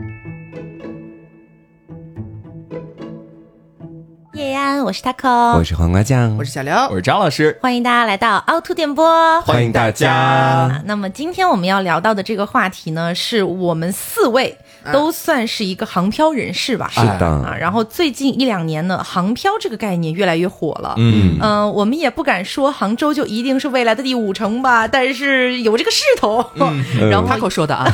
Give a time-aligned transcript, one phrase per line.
[0.00, 0.29] Thank you.
[4.40, 10.10] 叶安，我是 taco，我是黄瓜酱，我是小刘，我是张老师，欢迎大家来到凹凸电波，欢迎大家。
[10.10, 14.56] 啊那么今天我们要聊到的这个话题呢，是我们四位
[14.90, 16.88] 都算是一个航漂人士吧？
[16.90, 17.26] 是的。
[17.26, 20.94] 啊，然后最近一两年呢，航漂这个概念越来越火了。
[20.96, 21.36] 嗯。
[21.42, 26.42] 嗯、我们也不敢说杭州就一定是未来的第五城吧，但是有这个势头。
[27.10, 27.86] 然后他口说的啊，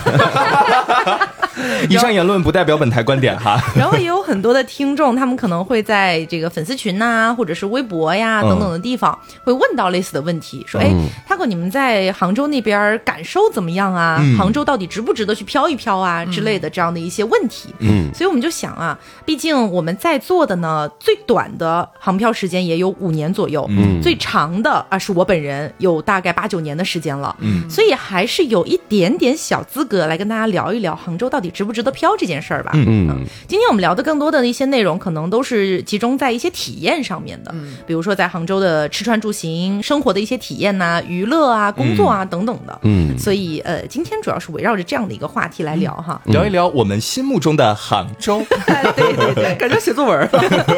[1.90, 3.60] 以上言论不代表本台观点哈。
[3.76, 8.48] 然后也有很多的听众，他们可能会在这个粉丝群呐、或者是微博呀嗯。
[8.48, 10.90] 等等的地方，会问到类似的问题，说：“哎，
[11.26, 14.18] 他哥，你们在杭州那边感受怎么样啊？
[14.20, 14.36] 嗯。
[14.36, 16.24] 杭州到底值不值得去飘一飘啊？
[16.26, 24.00] 之类的这样的一些问题。”嗯，所以我们就想啊，毕竟我们在座的呢，最短的航漂时间也有五年左右，嗯。
[24.02, 32.72] 最长的啊是我本人有大概八九年的时间了，嗯，所以还是有一点点小资格来跟大家聊一聊杭州到底值不值得飘这件事儿吧。
[32.74, 33.24] 嗯。
[33.48, 37.54] 今天我们聊的更多的一些内容，可能都是集中在一些体验上面的，
[37.86, 42.78] 比如说在杭州的吃穿住行、生活的一些体验呐、娱乐啊、工作啊、等等的。
[42.82, 46.20] 嗯所以呃，今天主要是围绕着这样的一个话题来聊哈。
[46.26, 48.44] 聊一聊我们心目中的杭州。
[48.48, 49.54] 对对对。
[49.56, 50.30] 感觉写作文了。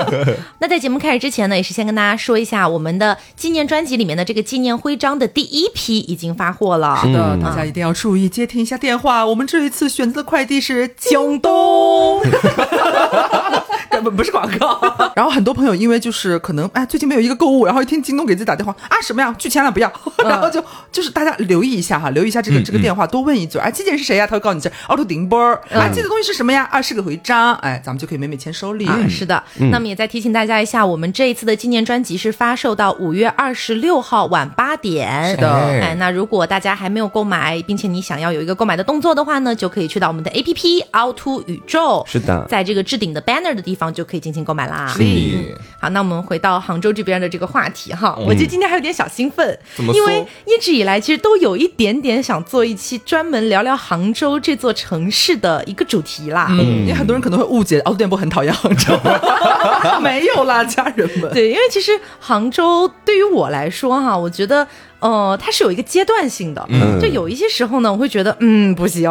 [0.61, 6.99] 那在节目开始之前呢，也是先跟大家说一下，我们的纪念专辑里面的这个纪念徽章的第一批已经发货了。
[7.03, 9.27] 是的，大家一定要注意接听一下电话。
[9.27, 12.21] 我们这一次选择的快递是京东，
[13.99, 14.81] 根本不是广告。
[15.15, 19.93] 然后很多朋友因为就是可能哎最近没有一个购物，然后一听京东给自己打电话啊什么呀拒签了不要，
[20.25, 24.27] 然后就就是大家留意一下哈，留意一下这个这个电话，多问一嘴啊寄件是谁呀？
[24.27, 26.69] 他会告诉你这凹凸顶波儿啊寄的东西是什么呀？
[26.71, 28.87] 啊是个徽章，哎咱们就可以美美签收礼。
[28.87, 35.31] 啊，是的，那么也再提醒大家一下，我们这一次的纪念专辑是发售到五月二十六号晚八点。
[35.31, 44.87] 是的哎，那如果大家还没有购买，并且你想要有一个购买的动作的话呢，就可以去到我们的 APP 凹凸宇宙，是的在这个置顶的 banner 的地方就可以进行购买啦。
[44.89, 56.49] 是嗯好，那我们回到杭州这边的这个话题哈，我觉得今天还有点小兴奋，因为一直以来其实都有一点点想做一期专门聊聊杭州这座城市的一个主题啦。
[56.51, 58.99] 嗯，因为很多人可能会误解凹凸电波很讨厌杭州，
[60.03, 61.33] 没有啦，家人们。
[61.33, 64.67] 对，因为其实杭州对于我来说哈，我觉得。
[65.01, 69.11] 呃，它是有一个阶段性的，嗯就有一些时候呢，我会觉得嗯不行，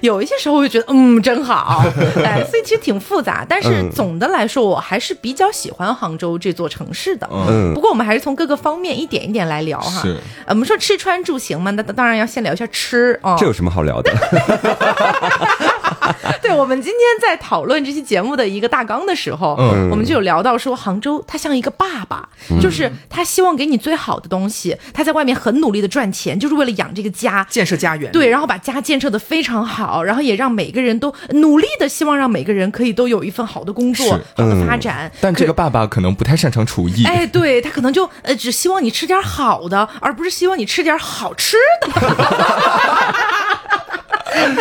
[0.00, 1.84] 有一些时候我会觉得嗯真好，
[2.24, 3.44] 哎，所以其实挺复杂。
[3.48, 7.28] 但是嗯总的来说，我还是比较喜欢杭州这座城市的。
[7.32, 10.02] 嗯不过我们还是从各个方面一点一点来聊哈。
[10.02, 13.36] 是呃我们说吃穿住行嘛，那当然要先聊一下吃哦。
[13.38, 14.12] 这有什么好聊的？
[16.42, 22.28] 对，我们今天在讨论这期节目的一个大纲的时候，嗯我们就有聊到说，杭州它像一个爸爸，
[22.60, 27.46] 就是他希望给你最好的东西，他在外面很努力的赚钱，就是为了养这个家。
[27.48, 35.10] 建设家园，对，然后把家建设的非常好，然后也让每个人都努力的希望让每个人可以都有一份好的工作是、好的发展。
[35.20, 37.04] 但这个爸爸可能不太擅长厨艺。
[37.04, 41.90] 哎，对他可能就呃只希望你吃点好的，而不是希望你吃点好吃的。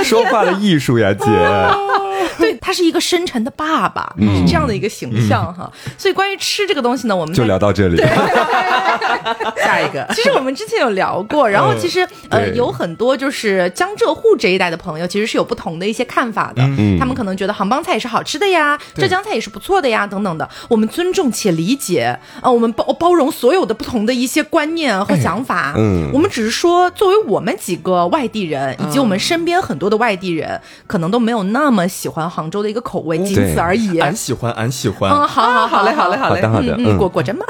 [0.03, 1.25] 说话的艺术呀，姐。
[2.37, 5.71] 对他是一个深沉的爸爸，是这样的一个形象哈。
[5.97, 7.97] 所以关于吃这个东西呢，我们就聊到这里。
[9.57, 10.05] 下一个。
[10.13, 12.55] 其实我们之前有聊过，然后其实、呃对。
[12.55, 16.61] 有很多就是江浙沪这一带的朋友，其实是有不同的一些看法的。
[16.97, 20.47] 他们可能觉得杭帮菜也是好吃的呀，浙江菜也是不错的呀，等等的。
[20.69, 25.73] 我们尊重且理解，呃，我们包包容所有的不同的一些观念和想法。
[25.75, 26.09] 嗯。
[26.13, 33.97] 我们只是说，作为我们几个外地人，以及我们身边很多的外地人，可能都没有那么喜欢杭州的一个口味，仅此而已。
[33.99, 35.11] 俺喜欢，俺喜欢。
[35.11, 37.43] 嗯，好好好嘞好嘞好嘞好的，好的，嗯嗯，果果真吗？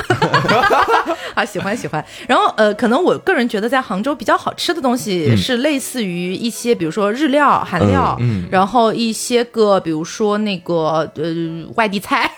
[1.35, 2.03] 啊，喜欢喜欢。
[2.25, 11.25] 然后呃，可能我个人觉得在杭州比较好吃的东西是类似于一些，比如说日料、韩料，嗯然后一些个比如说那个呃
[11.75, 12.31] 外地菜，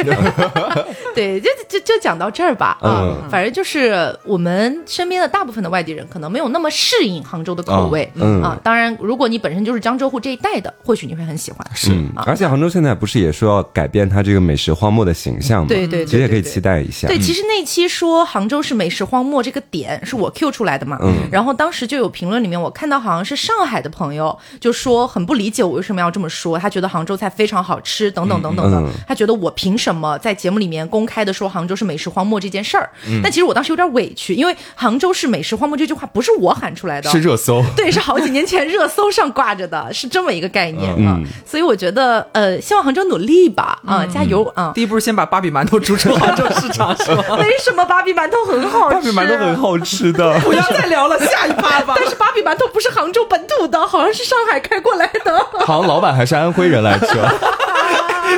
[1.14, 3.04] 对，就就就讲到这儿吧啊。
[3.04, 8.58] 嗯反正就是我们身边的大部分的外地人可能没有那么适应杭州的口味，嗯啊。
[8.64, 11.60] 当然，如果你本身就是江浙沪这一带的，或许你会很喜欢。
[11.76, 15.68] 是嗯，而且杭州现在不是也说要改变它这个美食荒漠的形象吗？
[15.68, 17.08] 对对对其实也可以期待一下。
[17.08, 32.90] 对，其实那期说杭州是美食荒漠这个点是我 Q 出来的嘛，嗯然后当时就有评论里面我看到好像是上海的朋友就说很不理解我为什么要这么说，他觉得杭州菜非常好吃等等等等的，嗯他觉得我凭什么在节目里面公开的说杭州是美食荒漠这件事儿？
[33.08, 37.64] 嗯但其实我当时有点委屈，因为杭州是美食荒漠这句话不是我喊出来的，是热搜。
[37.76, 41.20] 对，是好几年前热搜上挂着的，是这么一个概念啊。
[41.46, 41.97] 所以我觉得，
[42.32, 44.72] 呃，希望杭州努力吧，啊，加油啊！
[44.74, 47.24] 第一步是先把芭比馒头逐出杭州市场，是吗？
[47.40, 50.38] 为什么芭比馒头很好吃，芭比馒头很好吃的。
[50.42, 51.94] 不要再聊了，下一趴吧。
[52.00, 55.38] 但是芭比馒头不是杭州本土的，好像是上海开过来的。
[55.66, 57.08] 好像老板还是安徽人来着。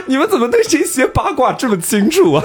[0.06, 2.44] 你们怎么对这些八卦这么清楚啊？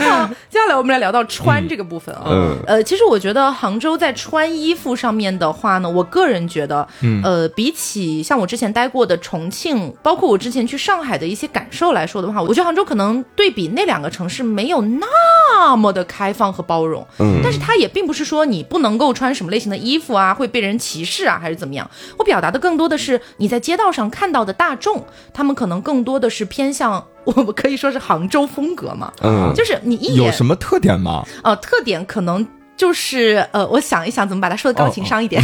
[0.00, 2.22] 好，接下来我们来聊到穿这个部分啊。
[2.26, 17.06] 嗯呃，其实我觉得杭州在穿衣服上面的话呢，我个人觉得，嗯呃，比起像我之前待过的重庆，包括我之前去上海的一些感受来说的话，我觉得杭州可能对比那两个城市没有那么的开放和包容。
[17.18, 21.88] 嗯但是它也并不是说你不能够穿什么类型的衣服啊，会被人歧视啊，还是怎么样。
[22.16, 27.04] 我表达的更多的是你在街道上看到的大众，他们可能更多的是偏向。
[27.24, 31.22] 我们可以说是杭州风格嘛，嗯就是你一眼有什么特点吗？
[31.44, 32.46] 呃，特点可能
[32.80, 35.42] 就是呃，我想一想怎么把它说的高情商一点，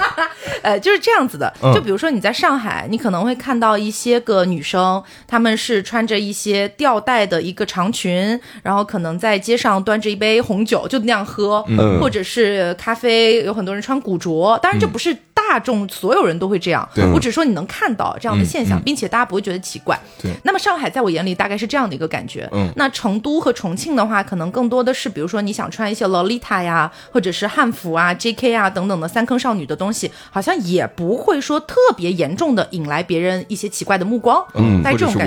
[0.64, 1.52] 呃，就是这样子的。
[1.62, 15.14] 嗯就比如说你在上海，你可能会看到一些个女生，她们是穿着一些吊带的一个长裙，然后可能在街上端着一杯红酒就那样喝，嗯或者是咖啡，有很多人穿古着，当然这不是。
[15.50, 19.98] 大众所有人都会这样，对我只说你能看到这样的现象，并且大家不会觉得奇怪。
[20.22, 22.48] 对那么上海在我眼里大概是这样的一个感觉。
[22.52, 26.69] 嗯那成都和重庆的话，可能更多的是，比如说你想穿一些洛丽塔呀，
[27.10, 34.44] 或者是汉服啊、JK 啊等等的三坑少女的东西，好像也不会说特别严重的引来别人一些奇怪的目光。
[34.54, 35.20] 嗯在这种。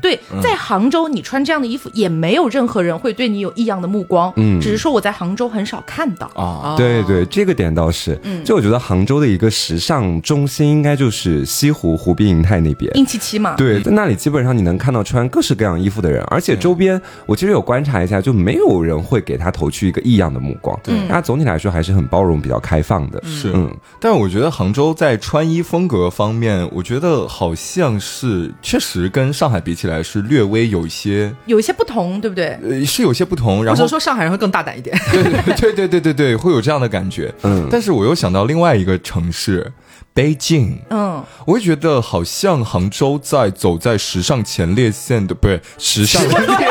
[0.00, 4.32] 对，在杭州你穿这样的衣服，也没有任何人会对你有异样的目光。
[4.36, 6.26] 嗯只是说我在杭州很少看到。
[6.34, 12.90] 啊，对对，这个点倒是，就我觉得杭州的一个时尚中心应该就是西湖湖滨银泰那边。
[12.96, 20.71] 硬气气嘛，对，在那里基本上你能看到穿各式各样衣服的人，而且周边我其实有观察一下，就没有人会给他投去一个异样的目光。
[20.82, 23.22] 对，那总体来说还是很包容、比较开放的。
[23.24, 32.58] 是，嗯但是我觉得杭州在穿衣风格方面，我觉得好像是确实跟上海比起来是略微有一些，有一些不同，对不对？
[32.62, 33.64] 呃，是有些不同。
[33.64, 34.96] 然后或者说上海人会更大胆一点。
[35.10, 37.32] 对对对对对对对，会有这样的感觉。
[37.42, 39.72] 嗯但是我又想到另外一个城市，
[40.12, 40.78] 北京。
[40.90, 46.66] 嗯，我会觉得好像杭州在走在时尚前列线的，不是时尚前列线，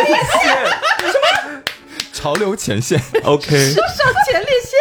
[2.21, 4.79] 潮流前线，，OK，上前列腺，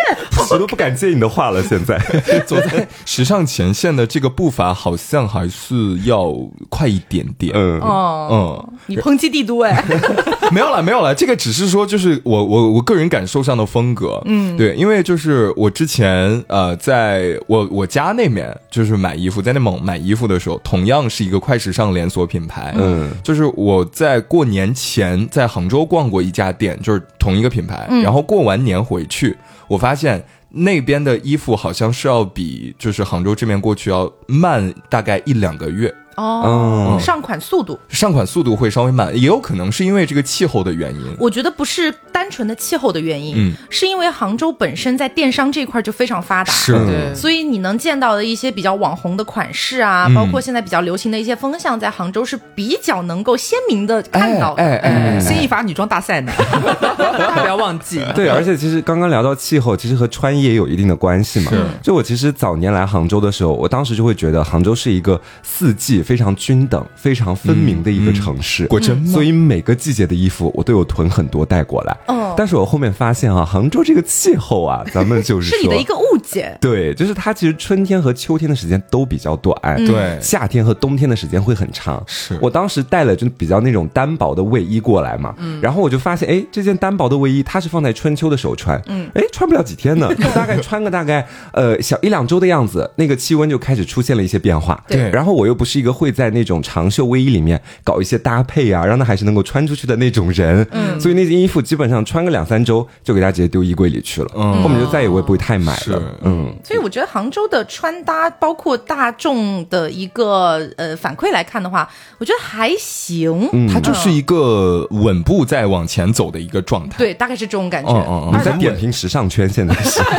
[0.50, 1.62] 我都不敢接你的话了。
[1.62, 1.98] 现在，
[2.46, 6.32] 走在时尚前线的这个步伐，好像还是要
[6.68, 7.52] 快一点点。
[7.54, 7.78] 嗯。
[7.80, 9.84] 哦，嗯，你抨击帝都哎，
[10.50, 29.36] 没有了，没有了，这个只是说，就是我我我个人感受上的风格，嗯，对，因为就是我之前呃，在我我家那面就是买衣服，在内蒙买衣服的时候，同样是一个快时尚连锁品牌，嗯，就是我在过年前在杭州逛过一家店，就是同一个品牌，然后过完年回去，
[29.70, 30.24] 我发现。
[30.50, 37.00] 那边的衣服好像是要比就是杭州这边过去要慢大概一两个月，哦，嗯。
[37.00, 41.16] 上款速度，上款速度会稍微慢，也有可能是因为这个气候的原因。
[41.18, 43.52] 我觉得不是单纯的气候的原因，嗯。
[43.70, 46.72] 是因为杭州本身在电商这块就非常发达，是。
[46.72, 47.14] 对。
[47.14, 50.14] 所以你能见到的一些比较网红的款式啊，嗯。
[50.14, 54.62] 包括现在比较流行的一些风向，在杭州是比较能够鲜明的看到的。
[54.62, 56.32] 哎哎哎新一法女装大赛呢，
[56.98, 58.02] 大家不要忘记。
[58.14, 61.50] 对，而且其实刚刚聊到气候，其实和穿衣也有一定的关系嘛。
[61.50, 61.64] 是。
[61.82, 68.66] 就我其实早年来杭州的时候，我当时就会觉得杭州是一个四季非常均等、非常分明的一个城市。
[68.66, 71.96] 果真吗所以每个季节的衣服我都有囤很多带过来。
[72.08, 76.56] 嗯但是我后面发现啊，杭州这个气候啊，咱们就是说是你的一个误解。
[76.60, 79.54] 对，就是它其实春天和秋天的时间都比较短，
[79.84, 80.18] 对。
[80.20, 82.02] 夏天和冬天的时间会很长。
[82.06, 82.38] 是。
[82.40, 94.82] 我当时带了就比较那种单薄的卫衣过来嘛，然后我就发现，哎，这件单薄的卫衣它是放在春秋的时候穿，嗯，哎，穿不了几天呢， 就大概穿个大概呃小一两周的样子，那个气温就开始出现了一些变化。
[94.88, 95.10] 对。
[95.10, 104.62] 然后我又不是一个会在那种长袖卫衣里面搞一些搭配啊，让它还是能够穿出去的那种人，嗯，所以那件衣服基本上穿个两三周就给它直接丢衣柜里去了，嗯。
[104.62, 105.92] 后面就再也我也不会太买是。
[105.92, 106.54] 了，嗯。
[106.62, 111.88] 所以我觉得杭州的穿搭，包括大众的一个呃反馈来看的话，
[112.18, 113.48] 我觉得还行。
[113.52, 116.98] 嗯它就是一个稳步在往前走的一个状态。
[116.98, 117.90] 对，大概是这种感觉。
[117.90, 120.00] 嗯嗯嗯你在点评时尚圈，现在是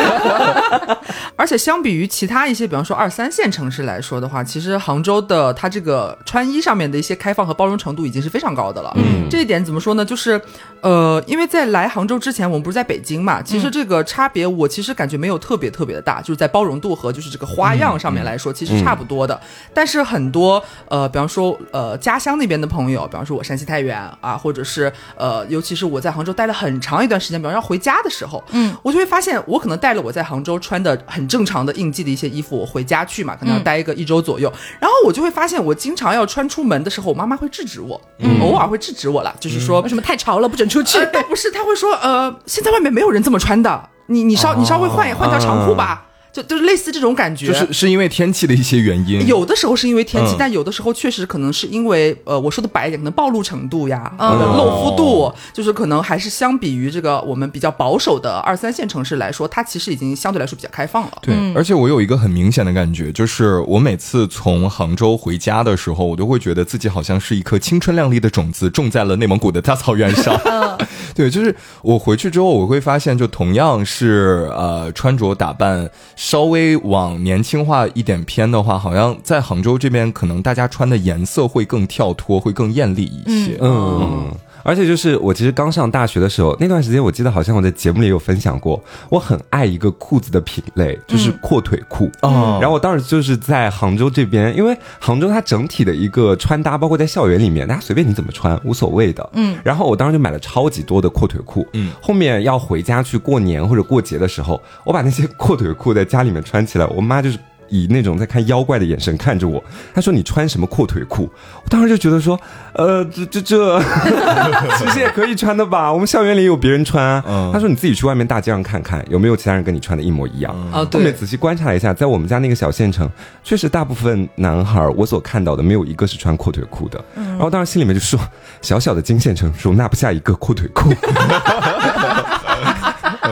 [1.41, 8.93] 而且相比于其他一些，比方说二三线城市来说的话，其实杭州的它这个穿衣上面的一些开放和包容程度已经是非常高的了。
[8.95, 10.05] 嗯，这一点怎么说呢？
[10.05, 10.39] 就是
[10.81, 19.41] 呃，因为在来杭州之前，我们不是在北京嘛，其实这个差别我其实感觉没有特别特别的大，就是在包容度和就是这个花样上面来说，其实差不多的。
[19.73, 37.99] 但是很多呃，比方说呃家乡那边的朋友，比方说我山西太原啊，或者是呃，尤其是我在杭州待了很长一段时间，比方要回家的时候，嗯，我就会发现我可能带了我在杭州穿的很正常的应季的一些衣服，我回家去嘛，可能要待一个一周左右，然后我就会发现，我经常要穿出门的时候，我妈妈会制止我，
[38.41, 40.97] 偶尔会制止我了，就是说为什么太潮了不准出去？
[40.97, 47.47] 呃，不是，他会说，呃，现在外面没有人这么穿的，你你稍、你稍微换一换条长裤吧，就就是类似这种感觉。
[47.47, 61.11] 就是是因为天气的一些原因，有的时候是因为天气，嗯但有的时候确实可能是因为呃，我说的白一点，可能暴露程度呀，嗯呃露肤度，就是可能还是相比于这个我们比较保守的二三线城市来说，它其实已经相对来说比较开放了。
[61.21, 70.39] 对，而且我有一个很明显的感觉，就是我每次从杭州回家的时候，我都会觉得自己好像是一颗青春靓丽的种子，种在了内蒙古的大草原上。
[71.13, 75.89] 对，就是我回去之后，我会发现，就同样是呃穿着打扮
[76.23, 83.57] 稍微往年轻化一点偏的话，好像在杭州这边，可能大家穿的颜色会更跳脱，会更艳丽一些。
[83.59, 84.31] 嗯，
[84.63, 92.09] 而且就是我其实刚上大学的时候，那段时间我记得好像我在节目里有分享过，我很爱一个裤子的品类，就是阔腿裤。
[92.21, 99.27] 哦然后我当时就是在杭州这边，因为杭州它整体的一个穿搭，包括在校园里面，大家随便你怎么穿无所谓的。
[99.33, 101.67] 嗯，然后我当时就买了超级多的阔腿裤。
[101.73, 107.37] 嗯，后面要回家去过年或者过节的时候，我把那些阔腿裤在家里面穿起来，我妈就是。
[107.71, 109.63] 以那种在看妖怪的眼神看着我，
[109.93, 111.23] 他说：“你穿什么阔腿裤？”
[111.63, 112.39] 我当时就觉得说
[112.75, 113.79] ：“呃，这这这，
[114.77, 115.91] 其实也可以穿的吧？
[115.91, 117.23] 我们校园里有别人穿啊。
[117.27, 120.53] 嗯他说：“你自己去外面大街上看看，有没有其他人跟你穿的一模一样。
[120.71, 123.09] 啊，后对面仔细观察了一下，在我们家那个小县城，
[123.43, 127.01] 确实大部分男孩我所看到的没有一个是穿阔腿裤的。
[127.15, 128.19] 然后当时心里面就说，
[128.61, 130.89] 小小的金县城容纳不下一个阔腿裤，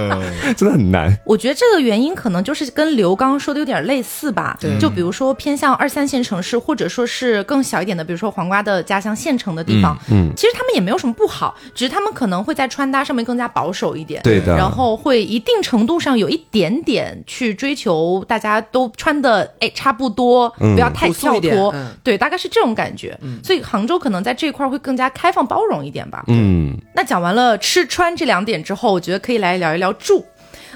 [0.56, 1.15] 真的很难。
[1.25, 4.58] 我觉得这个原因可能就是跟刘刚刚说的有点类似吧。
[4.60, 14.22] 对就比如说偏向二三线城市，或者说是更小一点的，比如说黄瓜的家乡县城的地方，嗯嗯其实他们也没有什么不好，只是他们可能会在穿搭上面更加保守一点。
[14.24, 21.72] 对的然后会一定程度上有一点点去追求大家都穿的哎差不多，嗯不要太跳脱。
[21.74, 23.18] 嗯对，大概是这种感觉。
[23.44, 26.24] 所以杭州可能在这一块会更加开放包容一点吧。
[26.27, 30.24] 嗯，那讲完了吃穿这两点之后，我觉得可以来聊一聊和住。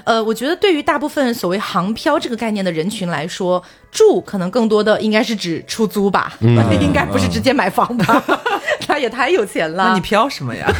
[0.04, 8.22] 呃，我觉得对于大部分所谓航漂这个概念的人群来说，住可能更多的应该是指出租吧， 应该不是直接买房吧？
[8.86, 10.70] 他也太有钱了，那你飘什么呀？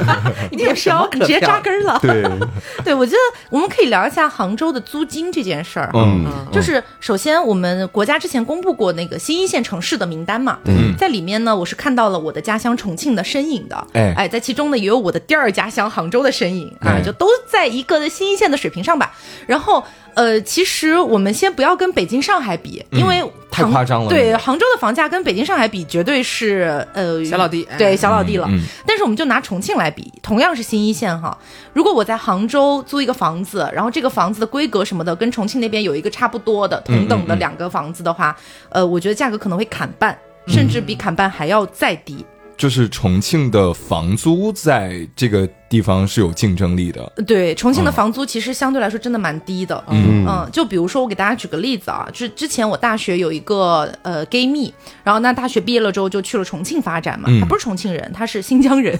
[0.50, 1.98] 你别什么飘，可你直接扎根儿了。
[2.02, 2.22] 对，
[2.84, 3.18] 对，我觉得
[3.50, 6.02] 我们可以聊一下杭州的租金这件事儿哈。
[6.04, 19.14] 嗯就是首先，我们国家之前公布过那个新一线城市的名单嘛，嗯在里面呢，我是看到了我的家乡重庆的身影的，哎哎在其中呢也有我的第二家乡杭州的身影啊，哎就都在一个新一线的水平上吧。
[19.46, 19.82] 然后，
[20.14, 28.46] 呃，其实我们先不要跟北京、上海比，因为嗯太夸张了对，杭州的房价跟北京、上海比，绝对是呃小老弟对哎小老弟了。
[28.50, 31.36] 嗯嗯但是我们就拿重庆来比，同样是新一线哈。
[31.72, 38.36] 如果我在杭州租一个房子，然后这个房子的规格什么的跟重庆那边有一个差不多的同等的两个房子的话，
[38.70, 42.24] 呃，我觉得价格可能会砍半，甚至比砍半还要再低。
[42.56, 47.12] 就是重庆的房租在这个地方是有竞争力的。
[47.26, 49.82] 对，重庆的房租其实相对来说真的蛮低的。
[49.88, 57.28] 嗯嗯，就比如说我给大家举个例子啊，就是之前我大学有一个呃 gay 蜜，然后那大学毕业了之后就去了重庆发展嘛。
[57.28, 58.96] 嗯他不是重庆人，他是新疆人，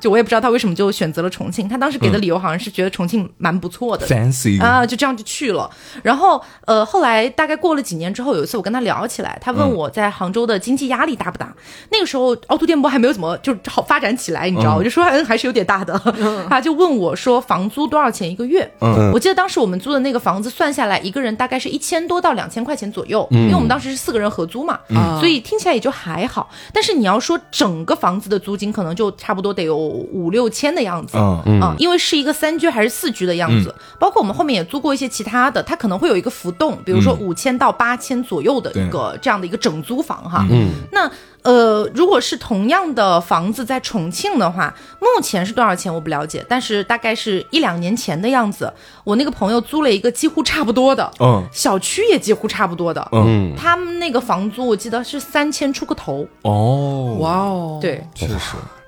[0.00, 1.68] 就 我也不知道他为什么就选择了重庆。
[1.68, 4.06] 他当时给的理由好像是觉得重庆蛮不错的。
[4.06, 5.70] Fancy 啊，就这样就去了。
[6.02, 11.54] 然后，呃，后来大概过了几年之后，有一次我跟他聊起来，他问我在杭州的经济压力大不大。
[11.92, 15.97] 那个时候凹凸电波还没有怎么就好发展起来，你知道，嗯我就说嗯还是有点大的。
[16.48, 18.68] 他就问我说房租多少钱一个月？
[18.80, 26.48] 嗯我记得当时我们租的那个房子算下来，一个人大概是一千多到两千块钱左右，因为我们当时是四个人合租嘛，嗯所以听起来也就还好。
[26.72, 31.16] 但是你要说整个房子的租金，可能就差不多得有五六千的样子。
[31.46, 40.46] 嗯啊、因为是一个三居还是四居的样子，包括我们后面也租过一些其他的，它可能会有一个浮动，比如说五千到八千左右的一个这样的一个整租房哈。
[40.50, 41.10] 嗯，那
[41.48, 48.70] 呃，如果是同样的房子在重庆的话，目前是多少钱我不了解，但是大概是一两年前的样子，
[49.02, 51.42] 我那个朋友租了一个几乎差不多的，嗯。
[51.50, 58.34] 小区也几乎差不多的，嗯，他们那个房租我记得是三千出个头，哦，哇哦，，对，确实，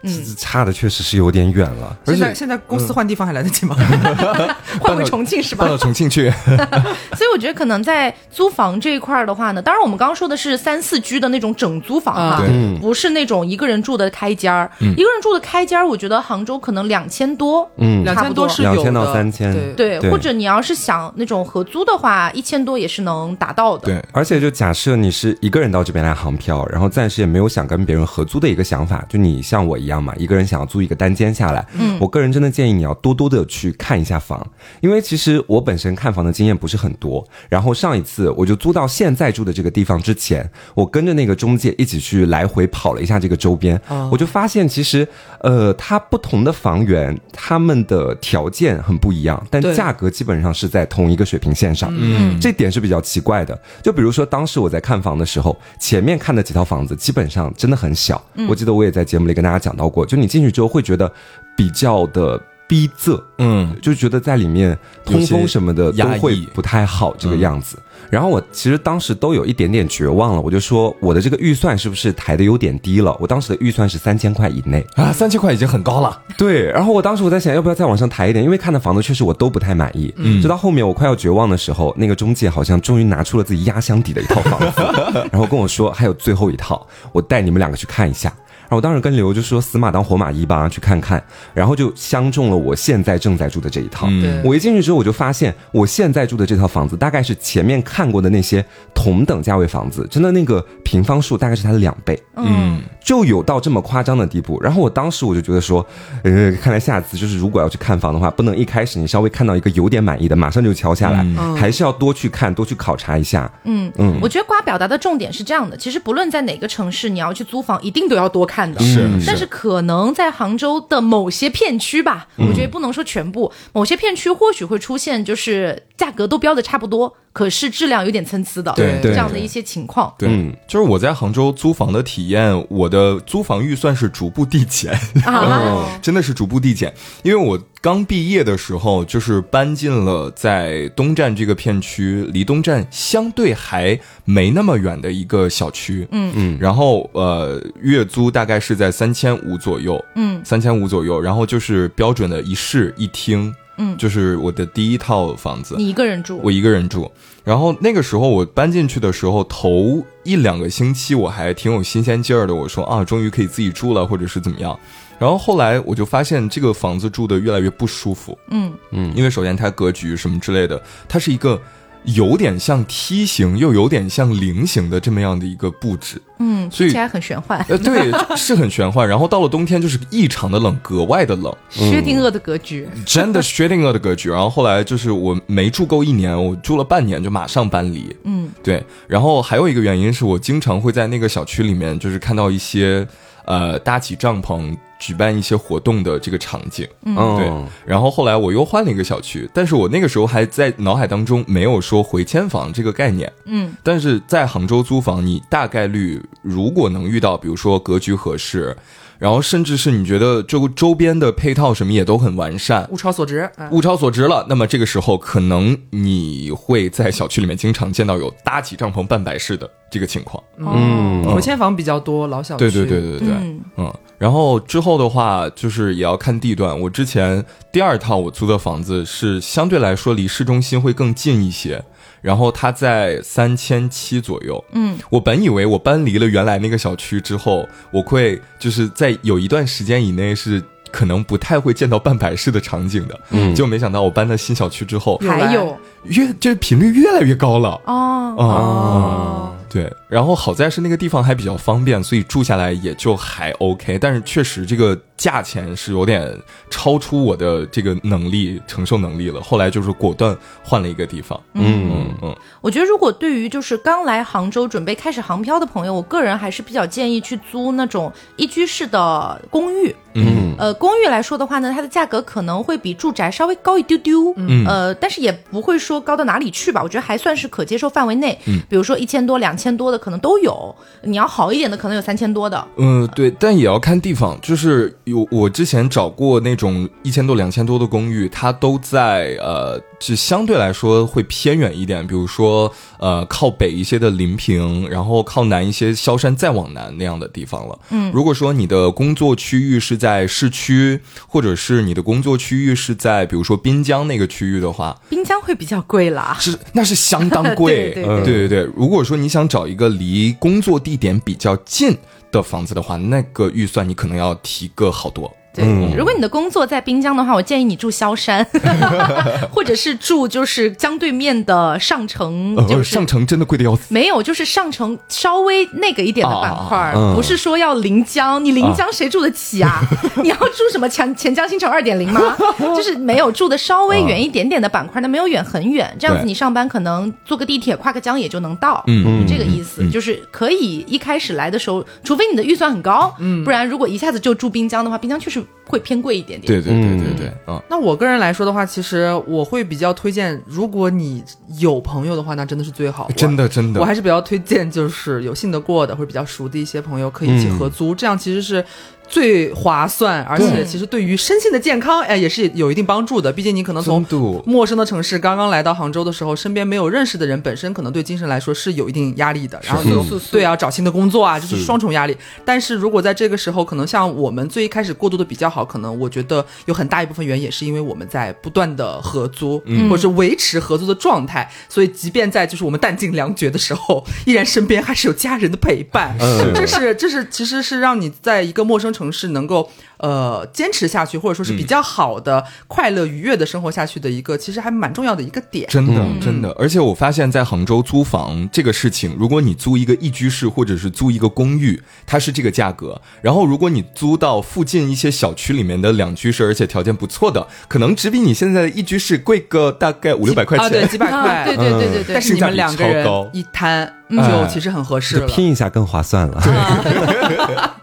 [0.02, 1.97] 这这差的确实是有点远了。
[2.07, 3.76] 现在现在公司换地方还来得及吗？
[4.80, 5.71] 换回重庆是吧搬？
[5.71, 6.30] 到重庆去，
[7.12, 14.71] 所以我觉得可能在租房这一块儿的话呢，当然我们刚刚说的是三四居的那种整租房哈、啊嗯不是那种一个人住的开间儿。
[14.80, 17.69] 一个人住的开间儿，我觉得杭州可能两千多。
[17.76, 23.85] 嗯，两差不多千多是有的，2000到3000对对，对或者你要是想那种合租的话，一千多也是能达到的。
[23.87, 29.89] 对，而且就假设你是一个人到这边来航漂，然后暂时也没有想跟别人合租的一个想法，就你像我一样。
[29.90, 34.44] 样嘛，一个人想要租一个单间下来，嗯，我个人真的建议你要多多的去看一下房，
[34.80, 43.80] 因为其实我本身看房的经验不是很多，然后上一次我就租到现在住的这个地方之前，我跟着那个中介一起去来回跑了一下这个周边，
[44.11, 45.06] 我就发现其实
[45.40, 53.59] 呃，它不同的房源他们的条件很不一样，但价格基本上是在同一个水平线上，嗯，这点是比较奇怪的。
[53.82, 61.11] 就比如说当时我在看房的时候，前面看的几套房子基本上真的很小，我记得我也在节目里跟大家讲到过，就你进去之后会觉得
[61.57, 67.79] 比较的逼仄，嗯，就觉得在里面通风什么的都会不太好这个样子。
[68.11, 73.17] 然后我其实当时都有一点点绝望了，我就说我的这个预算是不是抬的有点低了？
[73.21, 74.85] 我当时的预算是三千块以内。
[74.97, 76.21] 啊，三千块已经很高了。
[76.37, 78.45] 对，然后我当时我在想，要不要再往上抬一点？
[78.45, 80.13] 因为看的房子确实我都不太满意。
[80.17, 84.83] 嗯，直到后面我快要绝望的时候，那个中介好像终于拿出了自己压箱底的一套房子，
[85.31, 88.33] 然后跟我说还有最后一套，我带你们两个去看一下。
[88.71, 91.21] 然后我当时跟刘就说死马当活马医吧，去看看，
[91.53, 94.07] 然后就相中了我现在正在住的这一套。
[94.07, 102.17] 对我一进去之后，我就发现我现在住的这套房子大概是前面看过的那些同等价位房子，真的那个平方数大概是它的两倍。
[102.37, 104.61] 嗯，就有到这么夸张的地步。
[104.62, 105.85] 然后我当时我就觉得说，
[106.23, 113.50] 呃，看来下次就是如果要去看房的话，不能一开始你稍微看到一个有点满意的，马上就敲下来，还是要多去看，多去考察一下。
[113.65, 118.81] 嗯嗯我觉得瓜表达的重点是这样的，其实不论在哪个城市，你要去租房，一定都要多看的。
[118.81, 122.49] 是但是可能在杭州的某些片区吧，嗯。
[122.49, 129.12] 我觉得不能说全部，某些片区或许会出现就是价格都标的差不多，可是质量有点参差的，对对。
[129.12, 130.12] 这样的一些情况。
[130.19, 130.52] 对，嗯。
[130.67, 134.93] 就是我在杭州租房的体验，我的租房预算是逐步递减，
[135.25, 136.93] 啊， 真的是逐步递减。
[137.23, 146.07] 因为我刚毕业的时候，就是搬进了在东站这个片区，离东站相对还没那么远的一个小区。
[146.11, 150.03] 嗯嗯，然后呃，月租大概是在三千五左右。
[150.15, 153.55] 嗯，三千五左右，然后就是标准的一室一厅。
[153.79, 155.75] 嗯，就是我的第一套房子。
[155.79, 157.11] 你一个人住，我一个人住。
[157.43, 162.55] 然后那个时候我搬进去的时候，头一两个星期我还挺有新鲜劲儿的。
[162.55, 164.79] 我说啊，终于可以自己住了，或者是怎么样。
[165.21, 168.37] 然后后来我就发现这个房子住的越来越不舒服。
[168.50, 171.61] 嗯嗯因为首先它格局什么之类的，它是一个
[172.05, 176.21] 有点像梯形又有点像菱形的这么样的一个布置。
[176.39, 177.62] 嗯，所以听起来很玄幻。
[177.69, 179.07] 呃，对，是很玄幻。
[179.07, 181.55] 然后到了冬天就是异常的冷，格外的冷。
[181.68, 184.31] 薛定谔的格局，真的薛定谔的格局。
[184.31, 188.16] 然后后来就是我没住够一年，我住了半年就马上搬离。
[188.25, 188.83] 嗯，对。
[189.07, 193.07] 然后还有一个原因是我经常会在那个小区里面，就是看到一些
[193.44, 194.76] 呃搭起帐篷。
[195.03, 197.50] 举办一些活动的这个场景，嗯对。
[197.87, 208.76] 然后后来我又换了一个小区，但是我那个时候还在脑海当中没有说回迁房这个概念，嗯，但是在杭州租房，你大概率如果能遇到，比如说格局合适，
[209.20, 213.40] 然后甚至是你觉得周周边的配套什么也都很完善，物超所值。
[213.56, 220.42] 啊物超所值了，那么这个时候可能你会在小区里面经常见到有搭起帐篷办白事的这个情况。
[220.56, 222.61] 嗯回迁房比较多，老小区。
[222.61, 226.80] 对对对对对对，嗯嗯，然后之后的话，就是也要看地段。
[226.80, 231.85] 我之前第二套我租的房子是相对来说离市中心会更近一些，
[232.20, 234.62] 然后它在三千七左右。
[234.72, 240.62] 嗯，我本以为我搬离了原来那个小区之后，我会就是在有一段时间以内是。
[240.92, 254.00] 可能不太会见到办白事的场景的，嗯，就没想到我搬到新小区之后，还有越这频率越来越高了，哦，哦，对，然后好在是那个地方还比较方便，所以住下来也就还 OK。
[254.00, 256.35] 但是确实这个价钱是有点
[256.70, 259.38] 超出我的这个能力承受能力了。
[259.42, 261.38] 后来就是果断换了一个地方。
[261.52, 269.94] 嗯嗯嗯，我觉得如果对于就是刚来杭州准备开始航漂的朋友，我个人还是比较建议去租那种一居室的公寓。
[270.14, 278.37] 嗯呃，公寓来说的话呢，它的价格可能会比住宅稍微高一丢丢，嗯呃，但是也不会说高到哪里去吧，我觉得还算是可接受范围内。
[278.46, 282.66] 嗯比如说一千多、两千多的可能都有，你要好一点的可能有三千多的。
[282.76, 284.38] 嗯，对，但也要看地方。
[284.40, 297.79] 就是有我之前找过那种一千多、两千多的公寓，它都在呃，就相对来说会偏远一点，比如说呃靠北一些的临平，然后靠南一些萧山再往南那样的地方了。
[297.90, 306.37] 嗯，如果说你的工作区域是在市区，或者是你的工作区域是在比如说滨江那个区域的话，滨江会比较贵啦。
[306.40, 311.96] 是那是相当 贵，对对对对对对如果说你想找一个离工作地点比较近
[312.31, 315.35] 的房子的话，那个预算你可能要提个好多。
[315.55, 315.93] 对，嗯。
[315.97, 318.47] 如果你的工作在滨江的话，我建议你住萧山，
[319.51, 323.93] 或者是住就是江对面的上城，就呃，是上城真的贵的要死。
[323.93, 329.81] 没有，就是上城稍微那个一点的板块，不是说要临江，你临江谁住得起啊？
[330.23, 332.37] 你要住什么钱钱江新城二点零吗？
[332.77, 343.45] 就是没有住的稍微远一点点的板块，那没有远很远，这样子你上班可能坐个地铁跨个江也就能到，嗯这个意思，就是可以一开始来的时候，除非你的预算很高，嗯。
[343.45, 346.62] 不然如果一下子就住滨江的话，滨江确实会偏贵一点点。
[346.62, 351.22] 对对对对对，嗯，那我个人来说的话，其实我会比较推荐，如果你
[351.59, 353.09] 有朋友的话，那真的是最好。
[353.16, 358.64] 真的真的我还是比较推荐，就是有信得过的或者比较熟的一些朋友可以一起合租，这样其实是
[359.11, 363.33] 最划算，而且其实对于身心的健康，哎，也是有一定帮助的。
[363.33, 364.07] 毕竟你可能从
[364.46, 369.61] 陌生的城市刚刚来到杭州的时候，身边没有认识的人，本身可能对精神来说是有一定压力的。
[369.64, 372.16] 然后就对啊，找新的工作啊，就是双重压力。
[372.44, 386.16] 但是如果在这个时候，可能像我们最一开始过渡的比较好，可能我觉得有很大一部分原因也是因为我们在不断的合租，嗯或者是维持合租的状态，所以即便在就是我们弹尽粮绝的时候，依然身边还是有家人的陪伴。
[386.20, 395.69] 嗯这是这是其实是让你在一个陌生城市能够呃坚持下去，或者说是比较好的、快乐愉悦的生活下去的一个，其实还蛮重要的一个点。
[395.69, 403.01] 真的嗯真的，而且我发现，在杭州租房这个事情，如果你租一个一居室或者是租一个公寓，它是这个价格。
[403.21, 410.89] 然后，如果你租到附近一些小区里面的两居室，而且条件不错的，可能只比你现在的一居室贵个大概五六百块啊，对，钱。
[410.89, 411.45] 几百啊，块。
[411.45, 412.23] 对对对对对但。
[412.23, 415.27] 是你们两个人一摊，嗯就其实很合适就了。
[415.27, 416.41] 拼一下更划算了。